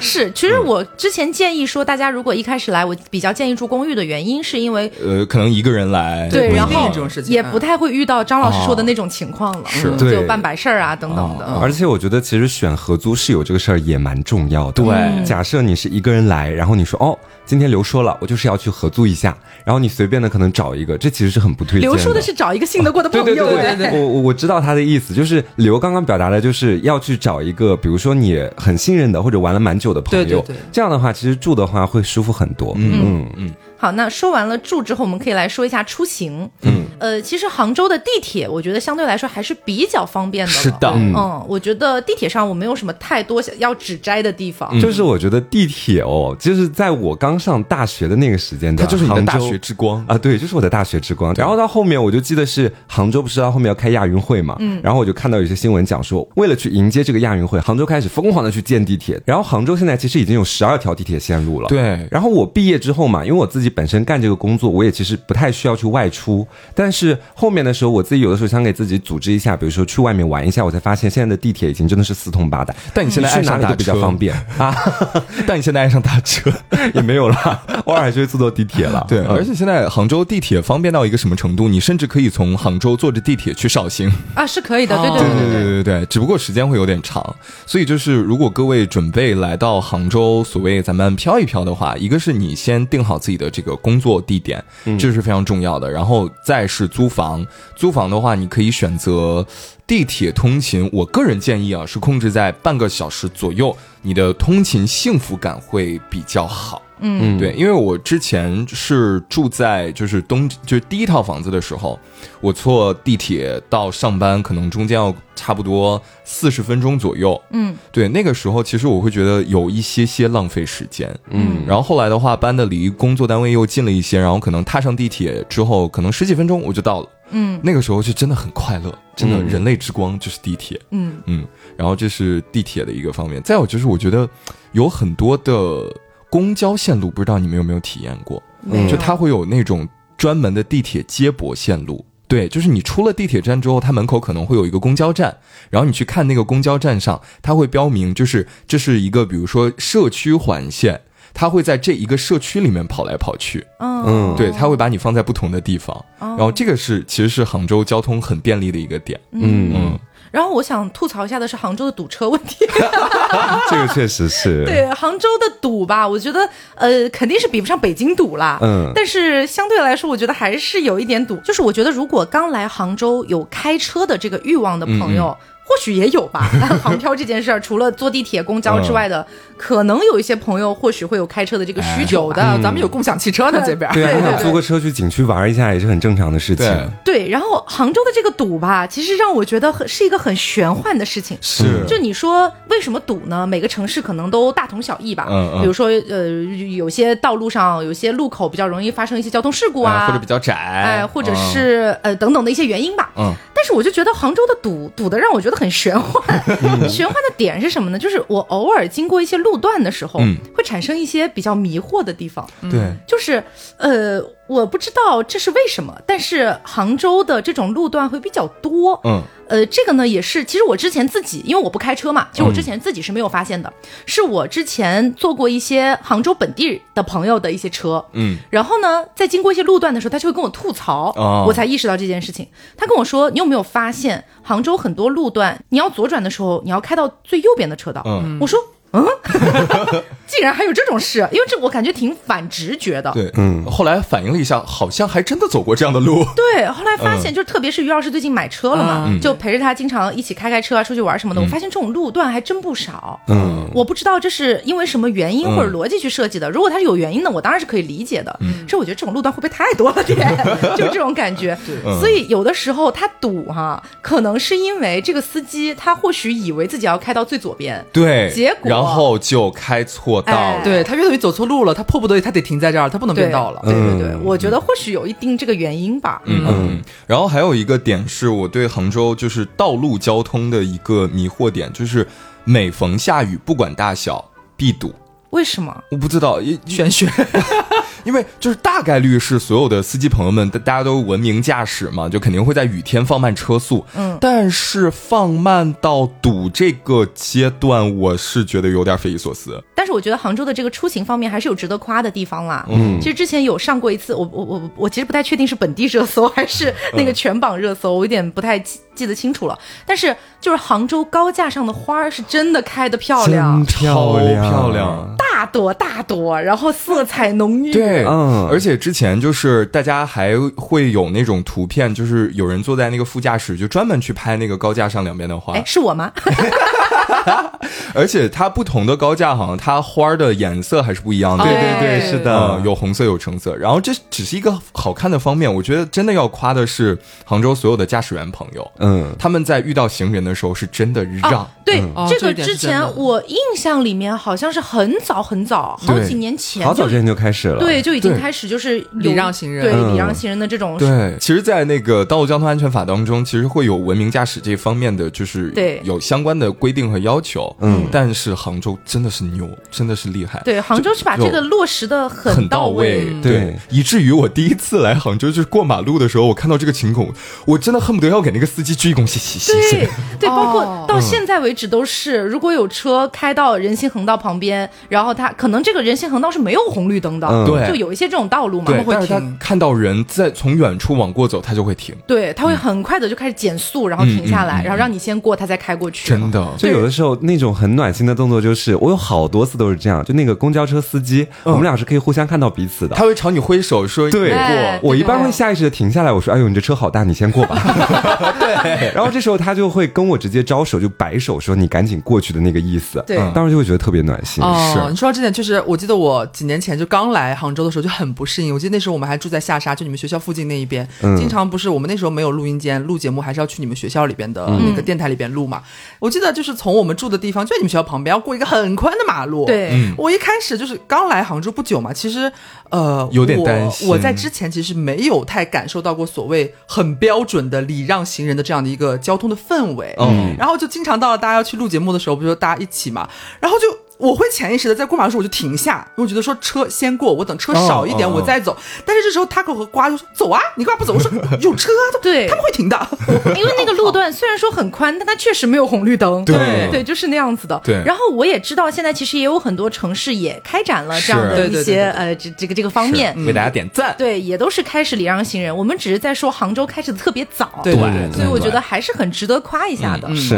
[0.00, 11.44] 是，其实我之前建议说，大家如果一开始来，我比较建议住公寓的原因，是因为呃，可能一个人来，对，然后这种事情也不太会遇到张老师说的那种情况了，是就办白事儿啊等等的。
[11.60, 14.82] 而且我觉得，其实选合租室友这个事儿也蛮重要的。
[14.82, 15.24] 对。
[15.24, 23.74] 假设你是一个人来，然后你说哦，今天刘说了，我就是要去合租一下，然后你随便的可能找一个，这其实是很不推荐刘说的是找一个信得过的朋友，对对对哎。
[23.76, 30.56] 对对，我我我知道他的意思，就是刘刚刚表达的，就是要去找一个，比如说你很信任的或者玩了蛮久的朋友，对对对。
[30.72, 32.74] 这样的话，其实住的话会舒服很多。
[32.76, 33.26] 嗯。
[33.36, 36.46] 嗯好，那说完了住之后，我们可以来说一下出行。
[36.60, 40.52] 嗯，呃，其实杭州的地铁，我觉得相对来说还是比较方便的。
[40.52, 41.14] 是的嗯
[41.48, 44.78] 我觉得地铁上我没有什么太多想要指摘的地方。
[44.78, 50.04] 就是我觉得地铁哦，就是在我刚上大学的那个时间段，它就是你的大杭州学之光。
[50.06, 51.32] 啊，对，就是我的大学之光。
[51.34, 59.18] 然后到后面，我就记得是杭州不是到后面要开亚运会嘛，嗯，然后我就看到有些新闻讲说，为了去迎接这个亚运会，杭州开始疯狂的去建地铁。
[59.24, 66.46] 然后杭州现在其实已经有十二条地铁线路了，对然后我毕业之后嘛，因为我自己本身干这个工作，我也其实不太需要去外出。
[66.74, 74.74] 但是后面的时候，我自己有的时候想给自己组织一下，比如说去外面玩一下，我才发现现在的地铁已经真的是四通八达，但你现在爱上打车比较方便啊，
[75.46, 76.52] 但你现在爱上打车，
[76.94, 79.04] 也没有了， 偶尔还是会坐坐地铁了。
[79.08, 81.68] 对，嗯而且现在杭州地铁方便到一个什么程度？
[81.68, 84.10] 你甚至可以从杭州坐着地铁去绍兴。
[84.34, 87.34] 啊，是可以的，对对对对对对对，只不过时间会有点长，
[87.66, 94.62] 所以就是如果各位准备来到杭州，所谓咱们飘一飘的话，一个是你先定好自己的这个工作地点，
[94.98, 97.46] 这是非常重要的，然后再是租房，
[97.76, 99.46] 租房的话你可以选择
[99.86, 106.82] 地铁通勤，我个人建议啊是控制在半个小时左右，你的通勤幸福感会比较好。
[107.00, 111.98] 嗯，对，因为我之前是住在就是东就是第一套房子的时候，
[112.40, 117.40] 我坐地铁到上班可能中间要差不多四十分钟左右。
[117.52, 121.14] 嗯，对，那个时候其实我会觉得有一些些浪费时间。
[121.30, 127.08] 嗯然后后来的话，搬的离工作单位又近了一些，然后可能踏上地铁之后，可能十几分钟我就到了。
[127.32, 130.80] 嗯那个时候就真的很快乐，真的嗯人类之光就是地铁。
[130.90, 134.28] 嗯嗯，然后这是地铁的一个方面，再有就是我觉得
[134.72, 135.84] 有很多的
[136.30, 138.42] 公交线路，不知道你们有没有体验过？
[138.88, 142.04] 就它会有那种专门的地铁接驳线路。
[142.28, 145.36] 对，就是你出了地铁站之后，它门口可能会有一个公交站，
[145.68, 151.00] 然后你去看那个公交站上，它会标明，就是这是一个比如说社区环线，
[151.34, 153.66] 它会在这一个社区里面跑来跑去。
[153.80, 159.18] 嗯嗯对，它会把你放在不同的地方，然后这个是其实是杭州交通很便利的一个点。
[159.32, 159.98] 嗯嗯，
[160.30, 162.64] 然后我想吐槽一下的是杭州的堵车问题。
[163.68, 168.58] 这个确实是， 对杭州的堵吧，我觉得呃肯定是比不上北京堵啦。
[168.62, 171.36] 嗯但是相对来说，我觉得还是有一点堵。
[171.44, 175.36] 就是我觉得如果刚来杭州有开车的这个欲望的朋友。
[175.70, 176.50] 或许也有吧。
[176.82, 179.24] 航漂这件事儿，除了坐地铁、公交之外的，
[179.56, 182.32] 可能有一些朋友或许会有开车的这个需求有。
[182.32, 183.88] 的，咱们有共享汽车呢，这边。
[183.92, 186.66] 对啊，对租个车去景区玩一下也是很正常的事情。
[187.04, 191.38] 对对，然后杭州的这个堵吧，其实让我觉得很是一个很玄幻的事情。
[191.40, 193.46] 是就你说为什么堵呢？
[193.46, 195.28] 每个城市可能都大同小异吧。
[195.30, 196.26] 嗯嗯比如说，呃，
[196.74, 203.10] 有些道路上有些路口比较容易发生一些交通事故啊，哎或者比较窄，哎，或者是、呃等等的一些原因吧。
[203.16, 206.42] 嗯但是我就觉得杭州的堵堵的让我觉得很玄幻。
[206.62, 207.98] 嗯 玄幻的点是什么呢？
[207.98, 212.48] 就是我偶尔经过一些路段的时候，嗯会产生一些比较迷惑的地方。
[212.62, 213.42] 嗯对，就是
[213.76, 214.20] 呃，
[214.50, 219.00] 我不知道这是为什么，但是杭州的这种路段会比较多。
[219.04, 223.72] 嗯呃，这个呢也是，其实我之前自己，因为我不开车嘛，其实我之前自己是没有发现的，
[224.06, 232.48] 是我之前坐过一些杭州本地的朋友的一些车，嗯，然后呢，在经过一些路段的时候，他就会跟我吐槽，哦我才意识到这件事情。
[232.76, 238.02] 他跟我说，你有没有发现杭州很多路段，你要左转的时候，你要开到最右边的车道？
[238.04, 238.58] 嗯我说。
[238.92, 239.06] 嗯，
[240.40, 243.12] 竟然还有这种事，因为这我感觉挺反直觉的。
[243.12, 251.42] 对，嗯，后来反应了一下，好像还真的走过这样的路， 对，后来发现，就特别是于老师最近买车了嘛，嗯就陪着他经常一起开开车啊，出去玩什么的。
[251.42, 253.20] 我发现这种路段还真不少。
[253.28, 256.50] 嗯，我不知道这是因为什么原因嗯或者逻辑去设计的。
[256.50, 258.34] 如果他是有原因的，我当然是可以理解的。
[258.40, 260.18] 嗯这我觉得这种路段会不会太多了点？
[260.74, 261.54] 就这种感觉。
[261.84, 273.60] 嗯所以有的时候他堵哈，可能是因为这个司机他或许以为自己要开到最左边，对，结果然后就开错道哎了，对他越走越走错路了，他迫不得已，他得停在这儿，他不能变道了。
[273.64, 274.20] 对对对，嗯。
[274.24, 276.22] 我觉得或许有一定这个原因吧。
[276.24, 276.44] 嗯。
[276.46, 282.06] 嗯，然后还有一个点是我对杭州就是道路交通的一个迷惑点，就是
[282.44, 284.24] 每逢下雨，不管大小
[284.56, 284.94] 必堵。
[285.30, 285.84] 为什么？
[285.90, 287.06] 我不知道，因玄学，
[288.04, 293.84] 因为就是大概率是所有的司机朋友们，大大家都文明驾驶嘛，就肯定会在雨天放慢车速。
[293.96, 299.62] 嗯但是放慢到堵这个阶段，我是觉得有点匪夷所思。
[299.74, 302.66] 但是我觉得杭州的这个出行方面还是有值得夸的地方啦。
[302.68, 309.58] 嗯其实之前有上过一次，我我我我其实不太确定是本地热搜还是那个全榜热搜，我有点不太记记得清楚了。
[309.86, 315.16] 但是就是杭州高架上的花儿是真的开的漂亮真，漂亮，超漂亮。
[315.16, 317.72] 大朵大朵，然后色彩浓郁。
[317.72, 325.62] 对，嗯而且之前就是大家还会有那种图片，就是有人坐在那个副驾驶，就专门去拍那个高架上两边的花哎，。
[325.64, 326.10] 是我吗？
[327.94, 331.44] 而且它不同的高架好像它花儿的颜色还是不一样的。
[331.44, 332.30] 对哎对对，是的。
[332.36, 347.58] 呃，，有红色有橙色，然后这只是一个好看的方面，我觉得真的要夸的是杭州所有的驾驶员朋友，嗯，他们在遇到行人的时候是真的让，啊，对，这个之前我印象里面好像是很早很早，好几年前好早之前就开始了。
[347.58, 349.62] 对就已经开始就是有礼让行人。
[349.64, 349.94] 对嗯。
[349.94, 355.80] 礼让行人的这种对，其实，在那个道路交通安全法当中，其实会有文明驾驶这方面的，就是对。
[355.84, 357.54] 有相关的规定和要求。
[357.60, 363.10] 嗯但是杭州真的是牛，真的是厉害，对，杭州是把这个落实的很到位。
[363.20, 367.08] 对以至于我第一次来杭州，就是过马路的时候，我看到这个情况，
[367.44, 369.90] 我真的恨不得要给那个司机鞠一躬，谢谢谢对谢。
[370.20, 386.08] 对，包括哦到现在为止都是，如果有车开到人行横道旁边，然后他可能这个人行横道是没有红绿灯的，嗯对就有一些这种道路嘛，对，会但是他停看到人在从远处往过走，他就会停，对，他会很快的就开始减速，然后停下来，然后让你先过，他再开过去。
[386.08, 386.40] 真的。
[386.58, 392.96] 就有的时候那种很暖心的动作，就是我有好多次都是这样，就那个公交车司机，我们俩是可以互相看到彼此的。
[392.96, 394.34] 他会朝你挥手说对
[394.82, 397.56] 我一般会下意识的停下来，我说：“哎呦，你这车好大，你先过吧。
[398.40, 398.92] ”对。
[398.94, 404.42] 然后这时候他就会跟我直接招手，就摆手说：“你赶紧过去的那个意思。”对当时就会觉得特别暖心。
[404.42, 408.52] 哦，是你说到这点，确实，我记得我几年前就刚来杭州的时候就很不适应。
[408.52, 415.62] 我记得那时候我们还住在下沙，就你们学校附近那一边，嗯经常不是我们那时候没有录音间，录节目还是要去你们学校里边的那个电台里边录嘛。
[415.98, 419.44] 我记得就是从我们住的地方就在你们学校旁边，要过一个很宽的马路。
[419.46, 422.32] 对，嗯我一开始就是刚来杭州不久嘛，其实
[422.70, 429.94] 呃有点担心我在之前其实没有太感受到过所谓很标准的礼让行人的这样的一个交通的氛围。
[429.98, 433.08] 嗯然后就经常到了大家要去录节目的时候，比如说大家一起嘛，
[433.40, 433.66] 然后就。
[434.00, 438.56] 我会潜意识的在过马路的时候我就停下，因为我觉得说车先过，我等车少一点我再走。
[438.84, 440.94] 但是这时候 Taco 和瓜就说走啊，你干嘛不走？
[440.94, 441.10] 我说
[441.40, 442.88] 有车啊，对他们会停的。
[443.36, 446.24] 因为那个路段虽然说很宽，但它确实没有红绿灯。
[446.24, 447.60] 对对，就是那样子的。
[447.62, 453.14] 对然后我也知道，现在其实也有很多城市也开展了这样的一些呃这这个这个方面。
[453.26, 453.94] 为大家点赞。
[453.98, 455.54] 对，也都是开始礼让行人。
[455.54, 460.14] 我们只是在说杭州开始的特别早，对对所以我觉得还是很值得夸一下的。
[460.16, 460.36] 是，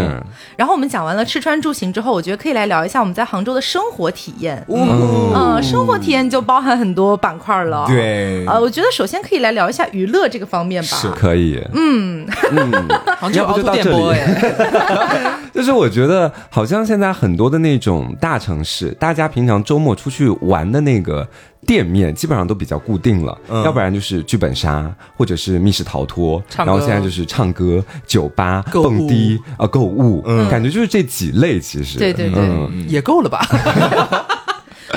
[0.57, 4.64] 然后我们讲完了吃穿住行之后，我觉得可以来聊一下我们在杭州州的生活体验。
[4.68, 10.96] 嗯嗯，生活体验就包含很多板块了。，对，呃，我觉得首先可以来聊一下娱乐这个方面吧。
[10.96, 12.88] 是可以，嗯嗯，
[13.18, 21.28] 杭不凹凸电就到这里波哎， 就是我觉得好像现在很多的那种大城市，大家平常周末出去玩的那个。
[21.66, 23.62] 店面基本上都比较固定了，嗯。
[23.64, 30.48] 要不然就是剧本杀，或者是密室逃脱，然后现在就是唱歌、酒吧、蹦迪啊、购物，嗯。
[30.48, 31.61] 感觉就是这几类。
[31.61, 32.42] 其实，对对对。
[32.42, 32.87] 嗯。
[32.88, 33.40] 也够了吧？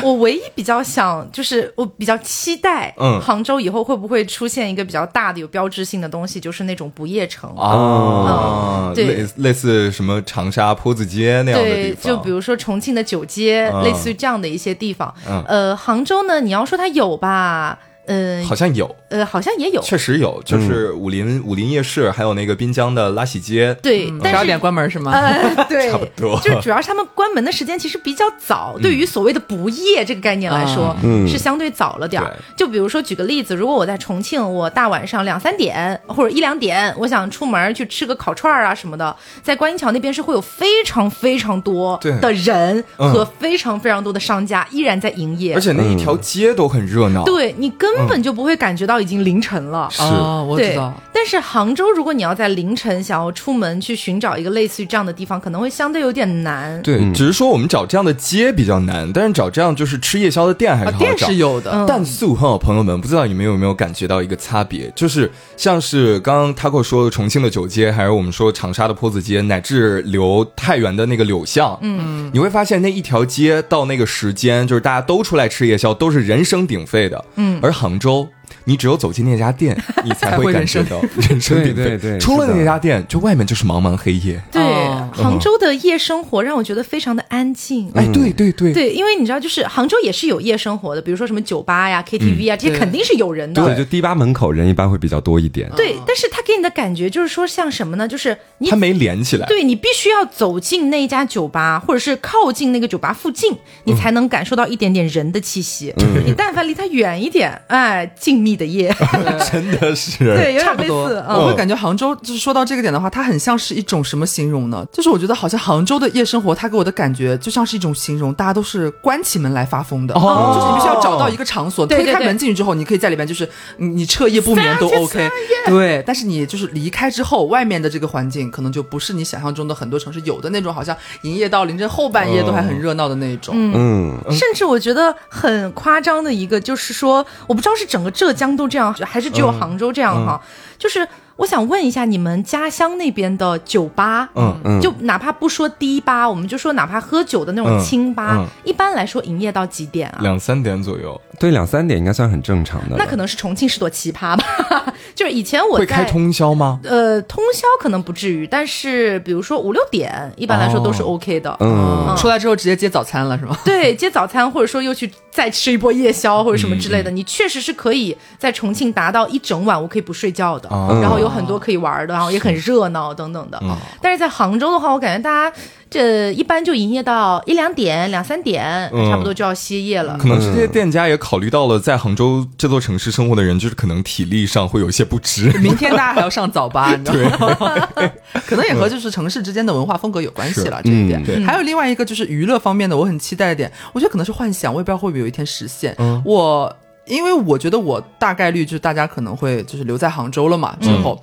[0.06, 7.50] 我唯一比较想，就是我比较期待，嗯杭州以后会不会出现一个比较大的、有标志性的东西，就是那种不夜城。
[7.58, 15.14] 啊，嗯对类类似什么长沙坡子街那样的地对，方，就比如说重庆的九街，嗯类似于这样的一些地方。
[15.28, 19.82] 嗯呃，杭州呢，你要说它有吧，嗯、好像有，呃，好像也有。
[19.82, 25.12] 确实有，就是武林武林夜市，还有那个滨江的拉喜街，对，但是十二点关门是吗？
[25.12, 26.40] 呃， 对，差不多。
[26.42, 31.28] 就主要是他们关门的时间其实比较早，对于所谓的不夜这个概念来说，嗯。
[31.28, 32.36] 是相对早了点儿。
[32.56, 43.12] 就比如说举个例子，如果我在重庆，我大晚上两三点或者一两点，我想出门去吃个烤串儿啊什么的，在观音桥那边是会有非常非常多的人嗯。
[43.12, 47.24] 和非常非常多的商家依然在营业，而且那一条街都很热闹。
[47.24, 49.88] 对你根本就不会感觉到已经凌晨了。
[49.92, 56.82] 是哦，我知道。，但是杭州，如果你要在凌晨想要出门去寻找一个类似于这样的地方，可能会相对有点难。
[56.82, 61.06] 对，只是说我们找这样的街比较难，但是找这样就是吃夜宵的店还是啊，好找。
[61.06, 78.28] 店是有的，嗯但是哈，朋友们，不知道你们有没有感觉到一个差别，就是像是刚刚 Taco 说的重庆的九街，还是我们说长沙的坡子街，乃至留太原的那个柳巷，嗯，你会发现那一条街到那个时间，就是大家都出来吃夜宵，都是人声鼎沸的，嗯，而杭杭州
[78.66, 81.84] 你只有走进那家店， 你才会感受到人声鼎沸。
[81.84, 84.42] 对对对出了那家店，就外面就是茫茫黑夜。
[84.52, 87.90] 对，哦杭州的夜生活让我觉得非常的安静。
[87.96, 93.64] 哎，对对对，对，因为你知道，就是杭州也是有夜生活的，比如说什么酒吧呀、KTV 啊，这些肯定是有人的。
[93.64, 95.70] 对，就迪吧门口人一般会比较多一点。
[95.76, 98.08] 对，但是他给你的感觉就是说，像什么呢？
[98.08, 99.46] 就是你它没连起来。
[99.48, 103.54] 对你必须要走进那一家酒吧，或者是靠近那个酒吧附近，
[103.86, 105.94] 你才能感受到一点点人的气息。
[106.26, 108.96] 你但凡离他远一点，哎，静谧的夜，
[109.52, 110.18] 真的是。
[110.24, 111.08] 对，有点类差不多。
[111.10, 111.16] 似。
[111.28, 114.86] 我嗯，会感觉杭州就是说到这个点的话，它很像是一种什么形容呢？
[114.92, 120.14] 就是我觉得好像杭州的夜生活，它给我的感觉就像是一种形容，大家都是关起门来发疯的。
[120.16, 125.30] 哦就是你必须要找到一个场所，推开门进去之后，你可以在里边就是你你彻夜不眠都 OK。
[125.68, 133.54] 对，但是你就是离开之后，外面的这个环境可能就不是你想象中的很多城市有的那种，好像营业到凌晨后半夜都还很热闹的那种。
[133.56, 140.42] 嗯，甚至我觉得很夸张的一个，就是说，我不知道是整个浙江都这样，还是只有杭州这样哈。
[140.78, 150.20] 就是我想问一下，你们家乡那边的酒吧，嗯嗯就哪怕不说低吧，我们就说哪怕喝酒的那种嗯清吧，嗯一般来说营业到几点啊？
[150.22, 152.96] 两三点左右对，两三点应该算很正常的。
[152.98, 154.46] 那可能是重庆是朵奇葩吧。
[155.14, 156.80] 就是以前我在会开通宵吗？
[156.84, 161.56] 呃通宵可能不至于，但是比如说五六点，一般来说都是哦 OK 的。
[161.60, 163.58] 嗯，出来之后直接接早餐了是吗？
[163.66, 173.60] 对，接早餐，或者说又去再吃一波夜宵或者什么之类的，你确实是可以在重庆达到一整晚我可以不睡觉的，哦然后有很多可以玩的，然后也很热闹等等的。
[173.64, 175.58] 嗯但是在杭州的话，我感觉大家
[175.90, 180.18] 这一般就营业到一两点、两三点，嗯差不多就要歇业了。
[180.18, 185.52] 可能这些店家也考虑到了在杭州这座城市生活的人，就是可能体力上会有一些不支。
[185.60, 187.88] 明天大家还要上早八， 你知道吗？
[188.46, 190.80] 可能也和就是城市之间的文化风格有关系了。
[190.84, 195.96] 这一点，嗯对还有另外一个就是娱乐方面的，我很期待的点，我觉得可能是幻想，我也不知道会不会有一天实现。
[195.98, 201.22] 嗯我因为我觉得我大概率就是大家可能会就是留在杭州了嘛，之后。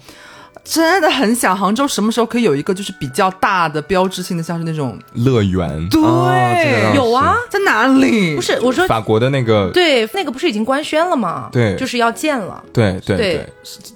[0.65, 6.31] 真的很想杭州什么时候可以有一个就是比较大的标志性的，像是那种乐园，对、哦
[6.65, 8.37] 这个有啊，在哪里？
[8.37, 11.49] 不是我说，法国的那个，对，那个不是已经官宣了吗？
[11.53, 12.63] 对就是要建了。
[12.73, 13.49] 对对对对。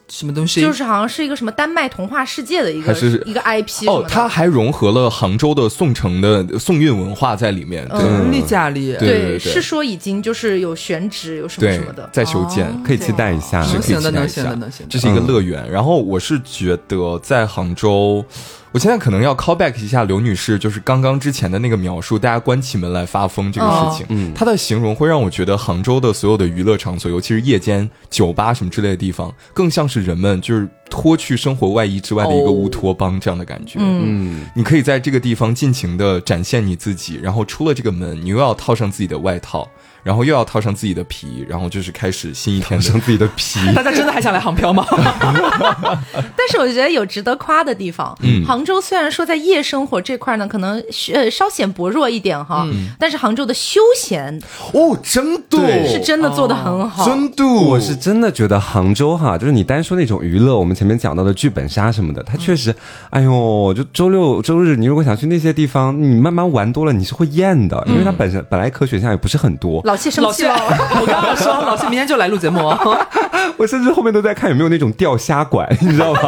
[0.09, 0.61] 什么东西？
[0.61, 7.87] 就是好像是一个什么丹麦童话世界的一个还是一个 IP 哦，它还融合了杭州的宋城的宋韵文化在里面。
[7.89, 12.67] 对嗯，丽佳丽，对对对是说已经就是有选址有什么什么的，在修建。
[12.85, 13.59] 可以期待一下。
[13.59, 14.91] 能行的，能行的，能行的。
[14.91, 15.69] 这是一个乐园。
[15.71, 18.25] 然后我是觉得在杭州，
[18.73, 24.07] 我现在可能要 call back 一下刘女士，就是刚刚之前的那个描述，大家关起门来发疯这个事情。
[24.11, 33.79] 嗯她的形容会让我觉得杭州的所有的娱乐场所，尤其是夜间酒吧什么之类的地方，更像是人们就是脱去生活外衣之外的一个哦乌托邦这样的感觉。
[33.81, 39.69] 嗯，嗯，你可以在这个地方尽情的展现你自己，然后出了这个门，你又要套上自己的外套，
[40.07, 43.59] 然后又要套上自己的皮，然后就是开始新一天上自己的皮。
[43.75, 44.87] 大家真的还想来杭漂吗？
[46.37, 48.17] 但是我觉得有值得夸的地方。
[48.23, 50.83] 嗯杭州州虽然说在夜生活这块呢，可能
[51.15, 52.67] 呃稍显薄弱一点哈，
[52.99, 54.41] 但是杭州的休闲
[54.73, 57.05] 哦，真度对是真的做的很好。
[57.07, 62.75] 真度，我是真的觉得杭州哈，就是你单说那种娱乐，我们前面讲到的剧本杀什么的，它确实，
[63.11, 69.81] 哎呦，就周六周日，你如果想去那些地方，你慢慢玩多了，你是会厌的，因为它本身本来可选项也不是很多。
[69.85, 70.55] 老谢生老谢，气了，
[71.01, 72.61] 我刚刚说老谢明天就来录节目，
[73.57, 76.21] 我甚至后面都在看有没有那种钓虾馆，你知道吗？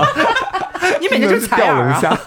[1.01, 1.75] 你每天就是采钓。
[1.75, 2.17] 龙虾。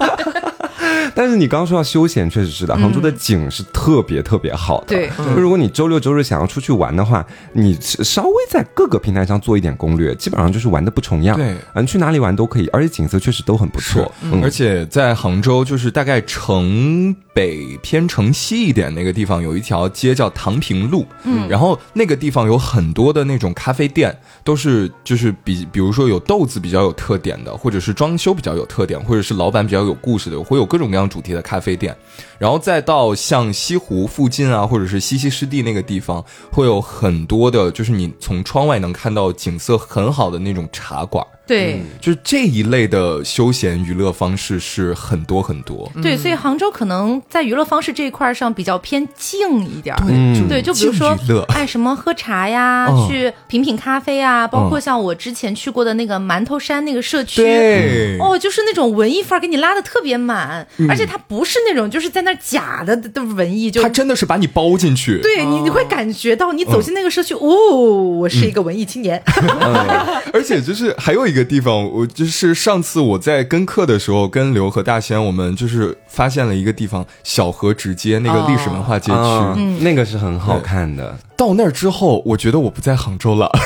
[1.13, 4.87] 但是你刚刚说到休闲，确实是的，杭州的景是特别特别好的。
[4.87, 11.35] 对就如果你周六周日想要出去玩的话，你稍微在各个平台上做一点攻略，基本上就是玩的不重样。
[11.35, 31.95] 对嗯，去哪里玩都可以，而且景色确实都很不错。，嗯而且在杭州，就是大概城北偏城西一点那个地方，有一条街叫唐平路，嗯，然后那个地方有很多的那种咖啡店，都是就是比比如说有豆子比较有特点的，或者是装修比较有特点，或者是老板比较有故事的，会有各种各样主题的咖啡店。
[32.37, 41.25] 然后再到像西湖附近啊，或者是西溪湿地那个地方，会有很多的，就是你从窗外能看到景色很好的那种茶馆。
[41.51, 41.81] 对。
[41.99, 45.91] 就是这一类的休闲娱乐方式是很多很多。
[46.01, 50.03] 对，所以杭州可能在娱乐方式这一块上比较偏静一点儿。
[50.09, 51.15] 嗯对，就比如说
[51.49, 53.07] 哎，什么喝茶呀，嗯。
[53.07, 58.17] 去品品咖啡啊，包括像我之前去过的那个馒头山那个社区，对。
[58.19, 60.89] 哦，就是那种文艺范儿给你拉的特别满，嗯。
[60.89, 65.19] 而且它不是那种就是在那假的的文艺，就他真的是把你包进去。
[65.21, 69.21] 对你你会感觉到你走进那个社区，哦，我是一个文艺青年，
[70.31, 79.17] 而且就是还有一个地方，我就是上次我在跟课的时候，跟刘和大仙，我们就是发现了一个地方，小河直街那个历史文化街区。
[79.57, 81.17] 嗯，那个是很好看的。
[81.35, 83.47] 到那儿之后，我觉得我不在杭州了。
[83.47, 83.59] 啊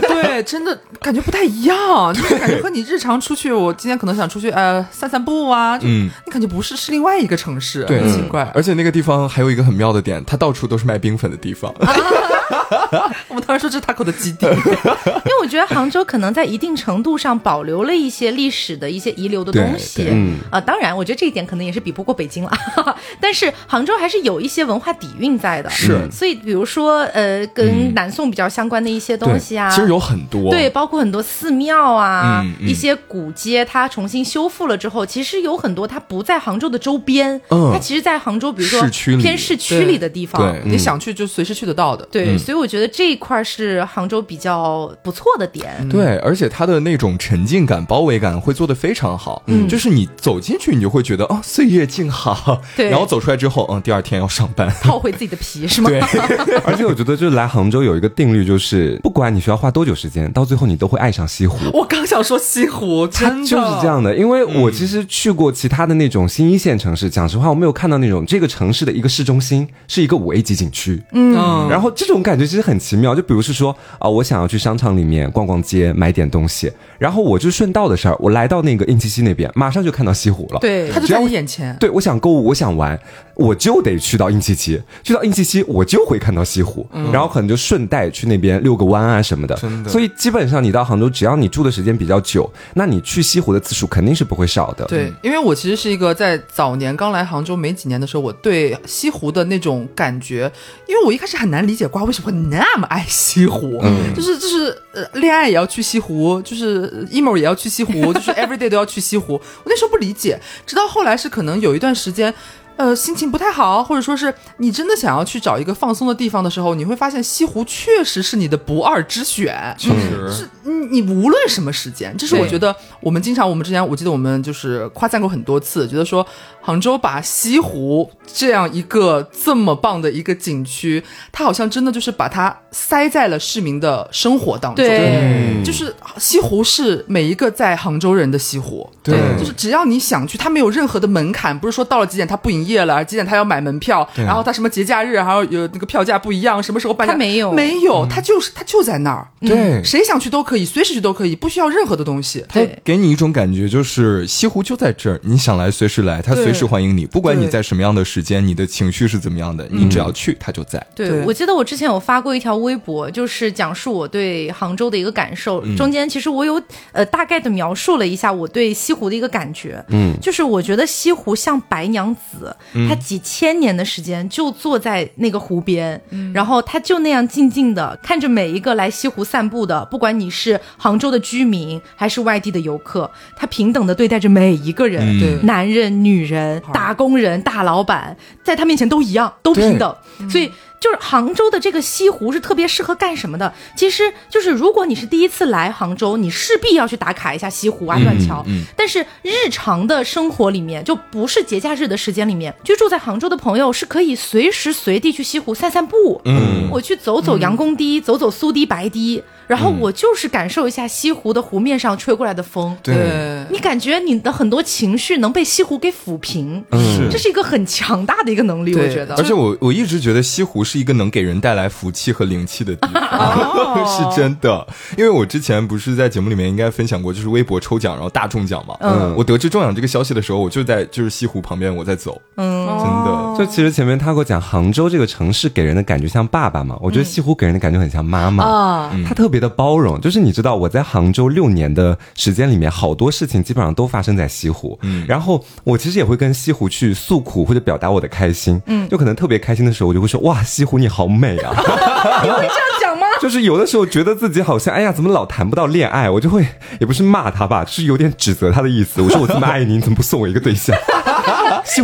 [0.08, 8.50] 对，真的感觉不太一样，就是感觉和你日常出去，我今天可能想出去呃散散步啊，就嗯你感觉不是是另外一个城市，对很奇怪。
[8.54, 11.72] 而且那个地方还有一个很妙的点，它到处都是卖冰粉的地方。
[13.28, 20.04] 我们当时说这是 taco 的基地， 因为我觉得杭州可能在一定程度上保留了一些历史的一些遗留的东西。
[20.04, 22.50] 对，嗯啊，当然，我觉得这一点可能也是比不过北京了，
[23.20, 26.08] 但是杭州还是有一些文化底蕴在的，是。
[26.10, 30.50] 所以比如说呃，跟南宋比较相关的一些东西啊，对其实有很多。
[30.50, 32.68] 对，包括很多寺庙啊，嗯嗯。
[32.68, 37.70] 一些古街，它重新修复了之后，其实有很多它不在杭州的周边，嗯。
[37.72, 42.06] 它其实在杭州，比如说市区偏市区里的地方，对你想去就随时去得到的。
[42.10, 42.38] 对嗯。
[42.38, 45.88] 所以我觉得这一块是杭州比较不错的点。
[45.88, 49.42] 对，而且它的那种沉浸感、包围感会做得非常好。
[49.46, 52.60] 嗯，就是你走进去，你就会觉得哦，岁月静好。
[52.76, 54.68] 对然后走出来之后，嗯，第二天要上班。
[54.82, 55.88] 套回自己的皮是吗？
[55.90, 56.00] 对，
[56.66, 61.58] 而且我觉得，就是来杭州有一个定律，就是不管你需要花多久时间，到最后你都会爱上西湖。
[61.72, 71.02] 我刚想说西湖，真的就是这样的，因为我其实去过其他的那种新一线城市，讲实话，我没有看到那种这个城市的一个市中心是一个五 A 级景区。
[71.12, 80.58] 嗯，然后这种感觉其实很奇妙，就比如是说啊、我想要去商场里面逛逛街，买点东西，然后我就顺道的事儿，我来到那个应七西那边，马上就看到西湖了。
[80.58, 81.76] 对它就在我眼前。
[81.78, 82.98] 对，我想购物，我想玩，
[83.38, 94.84] 我就得去到应七溪，去到应七溪，我就会看到西湖，然后可能就顺带去那边遛个弯啊什么的所以基本上你到杭州，只要你住的时间比较久，那你去西湖的次数肯定是不会少的。
[94.86, 100.50] 对，因为我其实是一个在早年刚来杭州没几年的时候，我对西湖的那种感觉，
[100.88, 103.80] 因为我一开始很难理解瓜为什么会那么爱西湖，
[104.16, 109.34] 就是就是呃，恋爱也要去西湖，就是 emo 也要去西湖，就是 everyday 都要去西湖。
[109.34, 112.34] 我那时候不理解，直到后来是可能有一段时间。
[112.78, 119.74] 呃，心情不太好，或者说是你真的想要去找一个放松的地方的时候，你会发现西湖确实是你的不二之选。
[119.76, 126.24] 确实是你你无论什么时间，这是我觉得我们经常，我们之前我记得我们就是夸赞过很多次，觉得说
[126.60, 131.02] 杭州把西湖这样一个这么棒的一个景区，
[131.32, 134.84] 它好像真的就是把它塞在了市民的生活当中。
[134.84, 147.52] 对就是西湖是每一个在杭州人的西湖，对就是只要你想去，它没有任何的门槛，不是说到了几点它不营业了，几点他要买门票，然后他什么节假日还有有那个票价不一样，什么时候办他，没有。
[147.52, 149.82] 没有，他就是他就在那儿，对。
[149.82, 152.44] 谁想去都可以，随时去都可以，不需要任何的东西。
[152.48, 160.84] 他给你一种感觉，就是西湖就在这儿，你想来随时来，他随时欢迎你，不管你在什么样的时间，你的情绪是怎么样的，你只要去，他就在。
[160.94, 165.64] 对我记得我之前有发过一条微博，就是讲述我对杭州的一个感受。
[165.76, 166.60] 中间其实我有
[166.92, 169.82] 呃大概的描述了一下我对西湖的一个感觉。
[169.88, 172.54] 嗯，就是我觉得西湖像白娘子，
[172.88, 176.00] 她几千年的时间就坐在那个湖边，
[176.32, 185.18] 然后他就那样静静的看着每一个来西湖散步的，不管你是是杭州的居民还是外地的游客，他平等的对待着每一个人，嗯。
[185.18, 185.38] 对。
[185.42, 189.92] 男人、女人、打工人、大老板，在他面前都一样，都平等。
[190.30, 190.48] 所以，
[190.80, 193.52] 就是杭州的这个西湖是特别适合干什么的？
[193.76, 198.44] 其实就是如果你是第一次来杭州，你势必要去打卡一下西湖啊、断桥。
[198.46, 206.20] 嗯但是日常的生活里面，就不是节假日的时间里面，居住在杭州的朋友是可以随时随地去西湖散散步。
[206.24, 212.76] 嗯我去走走杨公堤，走走苏堤、白堤，然后我就是感受一下西湖的湖面上吹过来的风。
[212.82, 217.08] 对，你感觉你的很多情绪能被西湖给抚平，嗯。
[217.10, 219.14] 这是一个很强大的一个能力，我觉得。
[219.14, 224.66] 而且我我一直觉得西湖是一个能给人带来福气和灵气的地方， 是真的。
[224.98, 228.76] 因为我之前不是在节目里面应该分享过，就是微博抽奖，然后大中奖嘛。
[228.80, 229.14] 嗯。
[229.16, 233.38] 我得知中奖这个消息的时候，我就在就是西湖旁边我在走，嗯，真的。
[233.38, 238.44] 就其实前面他给我讲杭州这个城市给人的感觉像爸爸嘛，我觉得西湖给人的感觉很像妈妈。
[238.44, 244.78] 啊，他特别的包容，就是你知道我在杭州六年的时间里面，好多事情基本上都发生在西湖。
[244.82, 248.60] 嗯，然后我其实也会跟西湖去诉苦或者表达我的开心。
[248.66, 251.52] 嗯，就可能特别开心的时候，我就会说哇，西湖你好美啊。
[252.22, 253.06] 你会这样讲吗？
[253.20, 256.46] 就是有的时候觉得自己好像哎呀，怎么老谈不到恋爱，我就会
[256.80, 259.02] 也不是骂他吧，就是有点指责他的意思。
[259.02, 260.76] 我说我这么爱你，你怎么不送我一个对象？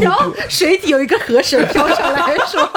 [0.01, 2.69] 然后水底有一个河神飘上来说：“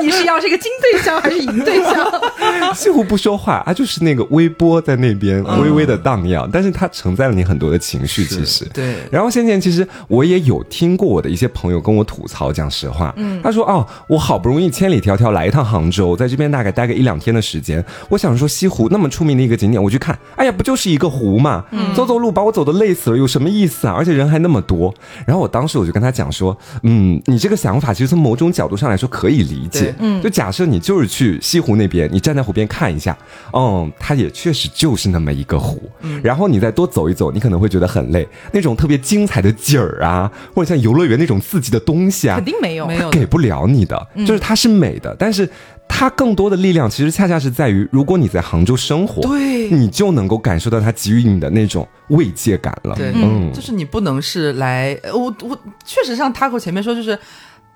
[0.00, 1.94] 你是要这个金对象还是银对象
[2.74, 8.64] 西湖不说话，它就是那个微波在那边微微的荡漾，但是它承载了你很多的情绪，其实。
[8.72, 23.94] 对然后先前其实我也有听过我的一些朋友跟我吐槽，讲实话，嗯，他说哦，我好不容易千里迢迢来一趟杭州，在这边大概待个一两天的时间，我想说西湖那么出名的一个景点，我去看，哎呀，不就是一个湖嘛，走走路把我走的累死了，有什么意思啊？
[23.96, 24.92] 而且人还那么多。
[25.26, 26.45] 然后我当时我就跟他讲说，
[26.82, 33.16] 嗯，你这个想法其实从某种角度上来说可以理解，嗯，就假设你就是去西湖那边，你站在湖边看一下，
[33.52, 35.90] 嗯，它也确实就是那么一个湖，
[36.22, 45.48] 然后你再多走一走，你可能会觉得很累，那种特别精彩的景儿啊，或者像游乐园那种刺激的东西？”啊肯，定没有，没有给不了你的，就是它是美的，但是
[45.88, 52.94] 它更多的力量其实恰恰是在于，如果你在杭州生活，对你就能够感受到它给予你的那种慰藉感了。
[52.94, 57.18] 对，嗯，就是你不能是来，呃我我确实像 Taco 前面说，就是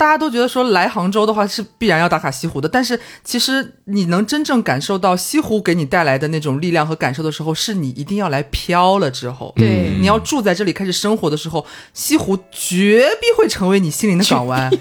[0.01, 9.95] 大家都觉得说来杭州的话是必然要打卡西湖的，但是其实你能真正感受到西湖给你带来的那种力量和感受的时候，是你一定要来漂了之后，对。
[10.01, 14.71] 你要住在这里开始生活的时候，西湖绝必会成为你心灵的港湾。
[14.73, 14.79] 就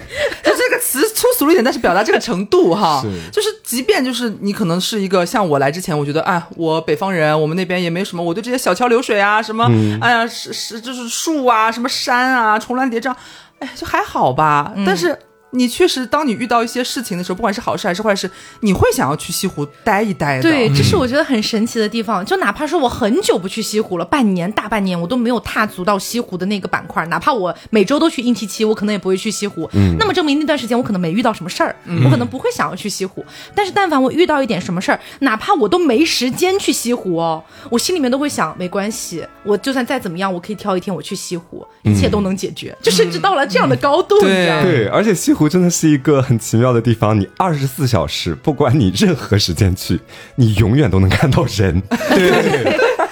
[0.55, 3.29] 这个词粗俗了一点，但是表达这个程度哈，是。
[3.29, 9.65] 就是即便就是你可能是一个像我来之前，我觉得啊，我北方人，我们那边也没什么，我对这些小桥流水啊，什么，
[9.99, 13.13] 哎呀，是是就是树啊，什么山啊，重峦叠嶂，
[13.59, 14.73] 哎，就还好吧。
[14.85, 15.17] 但是
[15.51, 18.29] 你确实，当你遇到一些事情的时候，不管是好事还是坏事，
[18.61, 20.43] 你会想要去西湖待一待的。
[20.43, 22.25] 对，这是我觉得很神奇的地方。
[22.25, 27.05] 就哪怕说我很久不去西湖了，半年、大半年，我都没有踏足到西湖的那个板块。
[27.07, 29.69] 哪怕我每周都去应提期，我可能也不会去西湖。
[29.97, 33.25] 那么证明那段时间我可能没遇到什么事儿，我可能不会想要去西湖。
[33.55, 42.75] 但是但凡我遇到一点什么事儿，哪怕我都没时间去西湖哦，我心里面都会想，没关系，我就算再怎么样，我可以挑一天我去西湖，一切都能解决。
[42.81, 44.19] 就甚至到了这样的高度？
[44.19, 49.97] 对，而且西湖真的是一个很奇妙的地方，你二十四小时，不管你任何时间去，
[50.35, 51.81] 你永远都能看到人。
[51.89, 52.77] 对，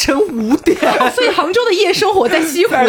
[0.00, 0.76] 晨五点，
[1.14, 2.72] 所以杭州的夜生活在西湖。